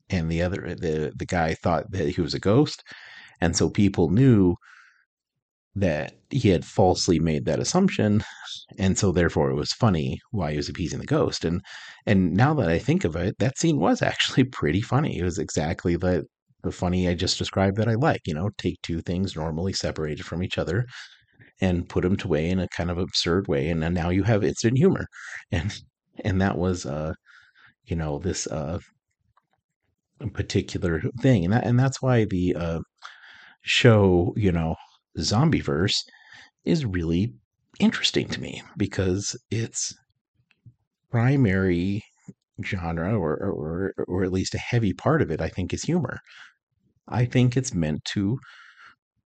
and 0.10 0.30
the 0.32 0.42
other 0.42 0.75
the 0.75 1.14
the 1.16 1.25
guy 1.25 1.54
thought 1.54 1.92
that 1.92 2.10
he 2.10 2.22
was 2.22 2.34
a 2.34 2.40
ghost, 2.40 2.84
and 3.42 3.56
so 3.56 3.70
people 3.70 4.10
knew 4.12 4.56
that 5.75 6.14
he 6.30 6.50
had 6.50 6.64
falsely 6.66 7.20
made 7.20 7.46
that 7.46 7.60
assumption, 7.60 8.24
and 8.80 8.98
so 8.98 9.12
therefore 9.12 9.50
it 9.52 9.56
was 9.56 9.74
funny 9.74 10.20
why 10.32 10.52
he 10.52 10.58
was 10.58 10.70
appeasing 10.70 11.00
the 11.00 11.06
ghost. 11.06 11.46
And 11.46 11.62
and 12.06 12.34
now 12.34 12.54
that 12.56 12.70
I 12.70 12.80
think 12.80 13.04
of 13.06 13.16
it, 13.16 13.38
that 13.40 13.58
scene 13.58 13.80
was 13.80 14.02
actually 14.02 14.44
pretty 14.62 14.82
funny. 14.82 15.18
It 15.20 15.24
was 15.24 15.40
exactly 15.40 15.96
the 15.98 16.25
the 16.64 16.72
funny 16.72 17.10
I 17.10 17.14
just 17.16 17.38
described 17.40 17.78
that 17.78 17.90
I 17.90 17.96
like. 17.96 18.22
You 18.28 18.36
know, 18.36 18.50
take 18.58 18.82
two 18.84 19.02
things 19.02 19.36
normally 19.36 19.74
separated 19.74 20.25
from 20.25 20.44
each 20.44 20.58
other 20.58 20.86
and 21.62 21.90
put 21.90 22.04
them 22.04 22.18
to 22.18 22.28
away 22.28 22.50
in 22.50 22.60
a 22.60 22.68
kind 22.70 22.92
of 22.92 22.98
absurd 22.98 23.48
way, 23.48 23.70
and 23.70 23.82
now 23.94 24.10
you 24.10 24.24
have 24.24 24.44
instant 24.44 24.78
humor. 24.78 25.08
And 25.52 25.78
and 26.24 26.42
that 26.42 26.58
was 26.58 26.86
uh 26.86 27.14
you 27.88 27.96
know 27.96 28.20
this 28.20 28.48
uh 28.48 28.80
particular 30.34 31.01
thing 31.22 31.44
and 31.44 31.54
that, 31.54 31.65
and 31.65 31.80
that's 31.80 32.01
why 32.01 32.25
the 32.25 32.56
uh 32.56 32.80
show 33.62 34.34
you 34.38 34.51
know 34.51 34.75
zombieverse 35.20 35.96
is 36.65 36.86
really 36.86 37.34
interesting 37.79 38.27
to 38.27 38.42
me 38.42 38.62
because 38.77 39.38
its 39.51 39.94
primary 41.12 42.01
genre 42.64 43.18
or, 43.18 43.36
or 43.36 43.94
or 44.07 44.24
at 44.24 44.31
least 44.31 44.55
a 44.55 44.60
heavy 44.60 44.94
part 44.94 45.22
of 45.22 45.29
it 45.31 45.42
i 45.42 45.50
think 45.50 45.74
is 45.74 45.83
humor. 45.83 46.20
I 47.07 47.25
think 47.25 47.55
it's 47.55 47.74
meant 47.74 48.03
to 48.14 48.40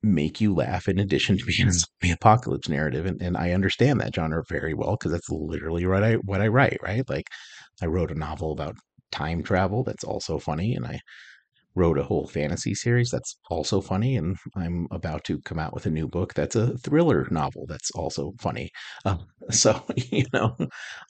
make 0.02 0.40
you 0.40 0.54
laugh 0.54 0.88
in 0.88 0.98
addition 0.98 1.36
to 1.38 1.44
being 1.44 1.70
the 2.00 2.10
apocalypse 2.12 2.68
narrative 2.68 3.06
and, 3.06 3.20
and 3.20 3.36
i 3.36 3.52
understand 3.52 4.00
that 4.00 4.14
genre 4.14 4.42
very 4.48 4.74
well 4.74 4.92
because 4.92 5.12
that's 5.12 5.28
literally 5.30 5.86
what 5.86 6.04
i 6.04 6.14
what 6.14 6.40
i 6.40 6.48
write 6.48 6.78
right? 6.82 7.08
Like 7.08 7.26
i 7.82 7.86
wrote 7.86 8.10
a 8.10 8.18
novel 8.18 8.52
about 8.52 8.76
time 9.12 9.42
travel 9.42 9.84
that's 9.84 10.04
also 10.04 10.38
funny 10.38 10.74
and 10.74 10.86
i 10.86 11.00
wrote 11.76 11.98
a 11.98 12.04
whole 12.04 12.26
fantasy 12.26 12.74
series 12.74 13.10
that's 13.10 13.36
also 13.50 13.80
funny 13.80 14.16
and 14.16 14.36
i'm 14.56 14.86
about 14.90 15.22
to 15.24 15.40
come 15.42 15.58
out 15.58 15.74
with 15.74 15.86
a 15.86 15.90
new 15.90 16.08
book 16.08 16.34
that's 16.34 16.56
a 16.56 16.76
thriller 16.78 17.28
novel 17.30 17.66
that's 17.68 17.90
also 17.92 18.32
funny. 18.40 18.70
Uh, 19.04 19.18
so 19.50 19.84
you 20.10 20.24
know 20.32 20.56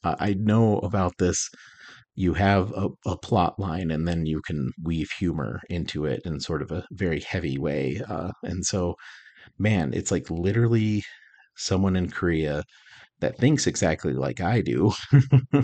i 0.04 0.34
know 0.34 0.78
about 0.78 1.14
this. 1.18 1.48
You 2.18 2.32
have 2.32 2.72
a, 2.72 2.88
a, 3.04 3.18
plot 3.18 3.58
line 3.58 3.90
and 3.90 4.08
then 4.08 4.24
you 4.24 4.40
can 4.40 4.70
weave 4.82 5.10
humor 5.10 5.60
into 5.68 6.06
it 6.06 6.22
in 6.24 6.40
sort 6.40 6.62
of 6.62 6.70
a 6.72 6.86
very 6.90 7.20
heavy 7.20 7.58
way 7.58 8.00
uh, 8.08 8.32
and 8.42 8.64
so 8.64 8.94
man 9.58 9.92
it's 9.92 10.10
like 10.10 10.30
literally 10.30 11.02
someone 11.56 11.94
in 11.94 12.10
korea 12.10 12.64
that 13.20 13.36
thinks 13.36 13.66
exactly 13.66 14.14
like 14.14 14.40
i 14.40 14.62
do 14.62 14.92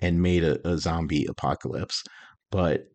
and 0.00 0.22
made 0.22 0.44
a, 0.44 0.66
a 0.68 0.78
zombie 0.78 1.26
apocalypse. 1.26 2.02
But 2.50 2.86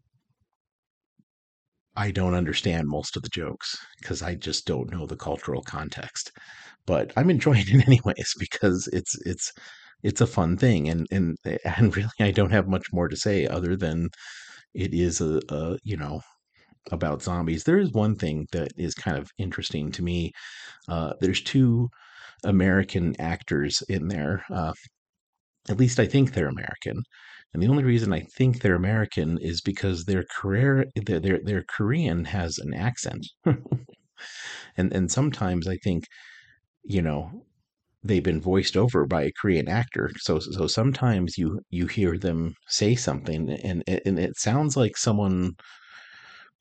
I 1.95 2.11
don't 2.11 2.33
understand 2.33 2.87
most 2.87 3.15
of 3.15 3.23
the 3.23 3.29
jokes 3.29 3.77
because 3.99 4.21
I 4.21 4.35
just 4.35 4.65
don't 4.65 4.91
know 4.91 5.05
the 5.05 5.15
cultural 5.15 5.61
context. 5.61 6.31
But 6.85 7.13
I'm 7.15 7.29
enjoying 7.29 7.65
it 7.67 7.87
anyways 7.87 8.33
because 8.39 8.87
it's 8.93 9.15
it's 9.25 9.51
it's 10.03 10.21
a 10.21 10.27
fun 10.27 10.57
thing 10.57 10.89
and 10.89 11.07
and 11.11 11.37
and 11.65 11.95
really 11.95 12.09
I 12.19 12.31
don't 12.31 12.51
have 12.51 12.67
much 12.67 12.87
more 12.91 13.07
to 13.07 13.15
say 13.15 13.47
other 13.47 13.75
than 13.75 14.09
it 14.73 14.93
is 14.93 15.21
a, 15.21 15.41
a 15.49 15.77
you 15.83 15.97
know 15.97 16.21
about 16.91 17.23
zombies. 17.23 17.63
There 17.63 17.79
is 17.79 17.91
one 17.91 18.15
thing 18.15 18.47
that 18.51 18.71
is 18.77 18.93
kind 18.93 19.17
of 19.17 19.31
interesting 19.37 19.91
to 19.93 20.03
me. 20.03 20.31
Uh, 20.87 21.13
there's 21.21 21.41
two 21.41 21.89
American 22.43 23.15
actors 23.19 23.81
in 23.89 24.07
there. 24.07 24.45
Uh, 24.53 24.73
at 25.69 25.78
least 25.78 25.99
I 25.99 26.06
think 26.06 26.34
they're 26.34 26.47
American. 26.47 27.04
And 27.54 27.63
the 27.63 27.67
only 27.67 27.84
reason 27.84 28.13
I 28.13 28.21
think 28.38 28.62
they're 28.62 28.75
American 28.75 29.38
is 29.41 29.62
because 29.62 30.06
their 30.06 30.25
career 30.38 30.86
their 30.95 31.19
their, 31.19 31.39
their 31.43 31.63
Korean 31.63 32.25
has 32.25 32.58
an 32.58 32.73
accent. 32.73 33.25
and 34.78 34.93
and 34.93 35.12
sometimes 35.12 35.67
I 35.67 35.78
think, 35.78 36.06
you 36.84 37.01
know, 37.01 37.45
they've 38.04 38.23
been 38.23 38.41
voiced 38.41 38.78
over 38.78 39.06
by 39.06 39.23
a 39.23 39.32
Korean 39.39 39.67
actor. 39.69 40.12
So 40.17 40.39
so 40.39 40.67
sometimes 40.67 41.38
you 41.38 41.62
you 41.69 41.88
hear 41.88 42.17
them 42.17 42.56
say 42.67 42.95
something 42.95 43.49
and 43.49 43.84
and 43.88 44.19
it 44.19 44.38
sounds 44.38 44.75
like 44.78 44.97
someone 44.97 45.54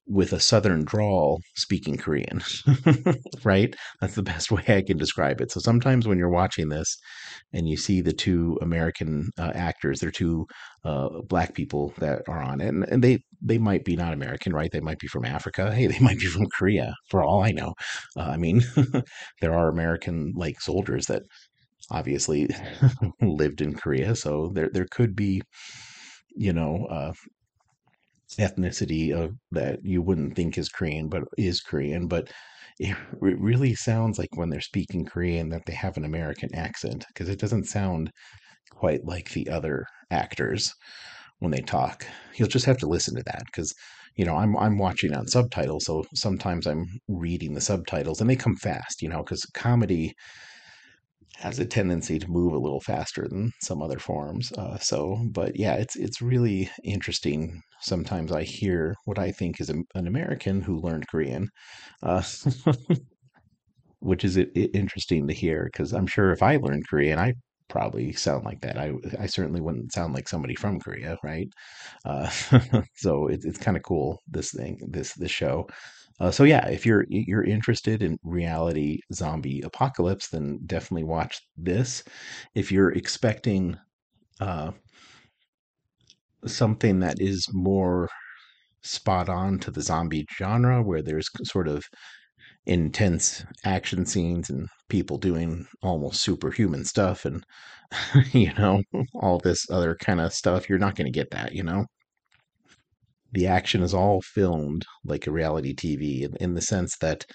with 0.07 0.33
a 0.33 0.40
southern 0.40 0.85
drawl 0.85 1.40
speaking 1.57 1.97
Korean, 1.97 2.43
right? 3.45 3.75
That's 4.01 4.14
the 4.14 4.23
best 4.23 4.51
way 4.51 4.62
I 4.69 4.83
can 4.83 4.99
describe 4.99 5.40
it. 5.40 5.51
So 5.51 5.61
sometimes 5.61 6.07
when 6.07 6.19
you're 6.19 6.31
watching 6.31 6.69
this 6.69 6.97
and 7.53 7.69
you 7.69 7.77
see 7.77 8.01
the 8.01 8.12
two 8.12 8.59
American 8.61 9.31
uh, 9.38 9.53
actors, 9.55 10.01
they're 10.01 10.11
two 10.11 10.47
uh, 10.85 11.09
black 11.27 11.55
people 11.55 11.95
that 11.99 12.23
are 12.29 12.43
on 12.43 12.61
it, 12.61 12.69
and, 12.69 12.85
and, 12.85 13.03
they 13.03 13.21
they 13.40 13.59
might 13.59 13.85
be 13.85 13.97
not 13.97 14.12
American, 14.12 14.53
right? 14.53 14.71
They 14.71 14.81
might 14.81 14.99
be 14.99 15.07
from 15.07 15.25
Africa. 15.25 15.71
Hey, 15.75 15.87
they 15.87 15.99
might 15.99 16.19
be 16.19 16.27
from 16.27 16.47
Korea, 16.57 16.95
for 17.09 17.23
all 17.23 17.43
I 17.43 17.51
know. 17.51 17.75
Uh, 18.17 18.23
I 18.23 18.37
mean, 18.37 18.62
there 19.40 19.55
are 19.55 19.69
American 19.69 20.33
like 20.37 20.61
soldiers 20.61 21.07
that 21.07 21.23
obviously 21.90 22.49
lived 23.23 23.61
in 23.61 23.75
Korea, 23.75 24.14
so 24.14 24.51
there 24.55 24.69
there 24.73 24.87
could 24.90 25.17
be 25.17 25.40
you 26.37 26.53
know 26.53 26.87
uh, 26.90 27.12
ethnicity 28.38 29.12
of 29.12 29.32
that 29.52 29.80
you 29.82 30.02
wouldn't 30.02 30.37
think 30.37 30.58
is 30.58 30.68
Korean, 30.68 31.08
but 31.08 31.24
is 31.38 31.60
Korean. 31.60 32.08
But 32.08 32.30
it, 32.78 32.96
it 33.22 33.38
really 33.38 33.74
sounds 33.74 34.18
like 34.18 34.37
when 34.37 34.50
they're 34.50 34.60
speaking 34.60 35.04
Korean 35.04 35.48
that 35.50 35.66
they 35.66 35.74
have 35.74 35.96
an 35.96 36.04
American 36.04 36.54
accent 36.54 37.04
because 37.08 37.28
it 37.28 37.38
doesn't 37.38 37.66
sound 37.66 38.10
quite 38.70 39.04
like 39.04 39.30
the 39.30 39.48
other 39.48 39.87
actors 40.10 40.72
when 41.38 41.50
they 41.50 41.60
talk. 41.60 42.06
You'll 42.37 42.48
just 42.48 42.66
have 42.66 42.78
to 42.78 42.88
listen 42.88 43.14
to 43.16 43.22
that 43.26 43.42
because 43.46 43.72
you 44.16 44.24
know 44.24 44.37
I'm 44.37 44.56
I'm 44.56 44.78
watching 44.78 45.14
on 45.14 45.26
subtitles, 45.28 45.87
so 45.87 46.04
sometimes 46.14 46.66
I'm 46.66 46.87
reading 47.08 47.54
the 47.54 47.60
subtitles 47.60 48.20
and 48.20 48.28
they 48.30 48.37
come 48.37 48.56
fast, 48.56 49.02
you 49.02 49.08
know, 49.08 49.22
because 49.22 49.44
comedy 49.54 50.14
has 51.38 51.59
a 51.59 51.66
tendency 51.66 52.18
to 52.18 52.31
move 52.31 52.53
a 52.53 52.59
little 52.59 52.81
faster 52.81 53.27
than 53.29 53.51
some 53.62 53.83
other 53.83 53.99
forms. 53.99 54.53
Uh, 54.53 54.79
so, 54.79 55.18
but 55.31 55.57
yeah, 55.57 55.75
it's 55.75 55.97
it's 55.97 56.23
really 56.23 56.70
interesting. 56.85 57.61
Sometimes 57.81 58.33
I 58.33 58.44
hear 58.44 58.94
what 59.05 59.18
I 59.18 59.31
think 59.33 59.61
is 59.61 59.70
a, 59.70 59.77
an 59.94 60.07
American 60.07 60.62
who 60.62 60.79
learned 60.81 61.09
Korean, 61.09 61.49
uh, 62.03 62.23
which 64.01 64.25
is 64.25 64.37
it, 64.37 64.51
it 64.55 64.70
interesting 64.75 65.27
to 65.29 65.35
hear 65.35 65.64
because 65.73 65.92
I'm 65.92 66.07
sure 66.07 66.33
if 66.33 66.42
I 66.42 66.57
learned 66.57 66.87
Korean, 66.88 67.18
I 67.18 67.35
probably 67.68 68.12
sound 68.12 68.44
like 68.44 68.61
that. 68.61 68.79
I 68.79 68.92
I 69.18 69.27
certainly 69.27 69.61
wouldn't 69.61 69.92
sound 69.92 70.14
like 70.14 70.29
somebody 70.29 70.55
from 70.55 70.81
Korea, 70.81 71.16
right? 71.23 71.49
Uh, 72.05 72.29
so 72.97 73.29
it, 73.29 73.40
it's 73.44 73.59
kind 73.59 73.77
of 73.77 73.83
cool 73.83 74.20
this 74.29 74.53
thing, 74.53 74.79
this 74.90 75.14
this 75.14 75.31
show. 75.31 75.66
Uh, 76.20 76.31
so 76.31 76.44
yeah, 76.44 76.66
if 76.68 76.87
you're 76.87 77.05
you're 77.09 77.42
interested 77.44 78.03
in 78.03 78.18
reality 78.22 79.00
zombie 79.12 79.61
apocalypse, 79.62 80.29
then 80.29 80.61
definitely 80.66 81.05
watch 81.05 81.40
this. 81.57 82.05
If 82.55 82.70
you're 82.70 82.92
expecting 82.92 83.77
uh, 84.40 84.72
something 86.46 87.00
that 87.00 87.20
is 87.20 87.46
more 87.53 88.09
spot 88.83 89.29
on 89.29 89.59
to 89.61 89.70
the 89.72 89.83
zombie 89.83 90.27
genre, 90.38 90.83
where 90.83 91.03
there's 91.03 91.29
sort 91.44 91.68
of 91.68 91.85
intense 92.66 93.44
action 93.64 94.07
scenes 94.07 94.50
and 94.50 94.68
people 94.88 95.18
doing 95.18 95.66
almost 95.83 96.22
superhuman 96.22 96.85
stuff 96.85 97.24
and 97.27 97.44
you 98.33 98.53
know 98.55 98.83
all 99.14 99.38
this 99.40 99.68
other 99.70 99.96
kind 99.96 100.20
of 100.20 100.33
stuff 100.33 100.68
you're 100.68 100.79
not 100.79 100.94
going 100.96 101.07
to 101.07 101.12
get 101.12 101.31
that 101.33 101.53
you 101.55 101.62
know 101.62 101.87
the 103.35 103.47
action 103.49 103.83
is 103.83 103.94
all 103.94 104.23
filmed 104.23 104.85
like 105.05 105.27
a 105.29 105.33
reality 105.33 105.75
tv 105.75 106.23
in, 106.25 106.37
in 106.40 106.55
the 106.55 106.62
sense 106.62 106.97
that 106.99 107.27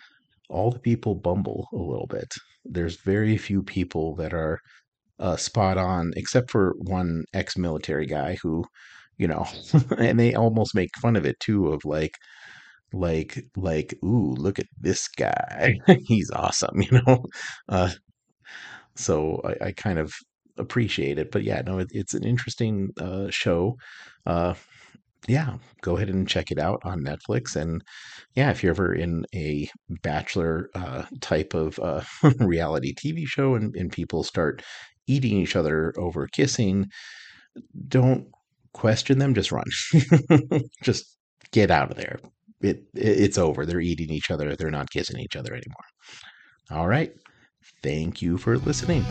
all 0.49 0.71
the 0.71 0.79
people 0.79 1.15
bumble 1.15 1.67
a 1.73 1.77
little 1.77 2.07
bit. 2.07 2.33
There's 2.65 2.97
very 3.01 3.37
few 3.37 3.63
people 3.63 4.15
that 4.15 4.33
are 4.33 4.59
uh, 5.19 5.37
spot 5.37 5.77
on 5.77 6.13
except 6.17 6.51
for 6.51 6.75
one 6.79 7.25
ex-military 7.33 8.05
guy 8.07 8.37
who 8.43 8.65
you 9.17 9.27
know 9.27 9.45
and 9.97 10.19
they 10.19 10.33
almost 10.35 10.75
make 10.75 10.89
fun 11.01 11.15
of 11.15 11.25
it 11.25 11.39
too 11.39 11.67
of 11.69 11.81
like 11.85 12.13
like 12.93 13.45
like 13.57 13.95
ooh 14.03 14.33
look 14.37 14.59
at 14.59 14.67
this 14.79 15.07
guy. 15.09 15.75
He's 16.05 16.31
awesome 16.31 16.81
you 16.81 17.01
know? 17.07 17.23
Uh 17.69 17.91
so 18.95 19.41
I, 19.43 19.67
I 19.67 19.71
kind 19.71 19.99
of 19.99 20.11
appreciate 20.57 21.17
it 21.17 21.31
but 21.31 21.43
yeah 21.43 21.61
no 21.65 21.79
it, 21.79 21.87
it's 21.91 22.13
an 22.13 22.23
interesting 22.23 22.89
uh 22.99 23.29
show. 23.29 23.75
Uh 24.25 24.53
yeah 25.27 25.55
go 25.81 25.95
ahead 25.95 26.09
and 26.09 26.27
check 26.27 26.51
it 26.51 26.59
out 26.59 26.79
on 26.83 27.01
netflix 27.01 27.55
and 27.55 27.83
yeah 28.35 28.49
if 28.49 28.63
you're 28.63 28.71
ever 28.71 28.93
in 28.93 29.25
a 29.35 29.69
bachelor 30.01 30.69
uh 30.75 31.03
type 31.21 31.53
of 31.53 31.77
uh 31.79 32.01
reality 32.39 32.93
tv 32.93 33.25
show 33.25 33.55
and, 33.55 33.75
and 33.75 33.91
people 33.91 34.23
start 34.23 34.61
eating 35.07 35.37
each 35.37 35.55
other 35.55 35.93
over 35.97 36.27
kissing 36.27 36.85
don't 37.87 38.27
question 38.73 39.19
them 39.19 39.33
just 39.33 39.51
run 39.51 39.65
just 40.83 41.17
get 41.51 41.71
out 41.71 41.91
of 41.91 41.97
there 41.97 42.19
it, 42.61 42.83
it's 42.93 43.37
over. 43.37 43.65
They're 43.65 43.79
eating 43.79 44.09
each 44.09 44.31
other. 44.31 44.55
They're 44.55 44.71
not 44.71 44.89
kissing 44.89 45.19
each 45.19 45.35
other 45.35 45.53
anymore. 45.53 45.85
All 46.71 46.87
right. 46.87 47.13
Thank 47.81 48.21
you 48.21 48.37
for 48.37 48.57
listening. 48.57 49.05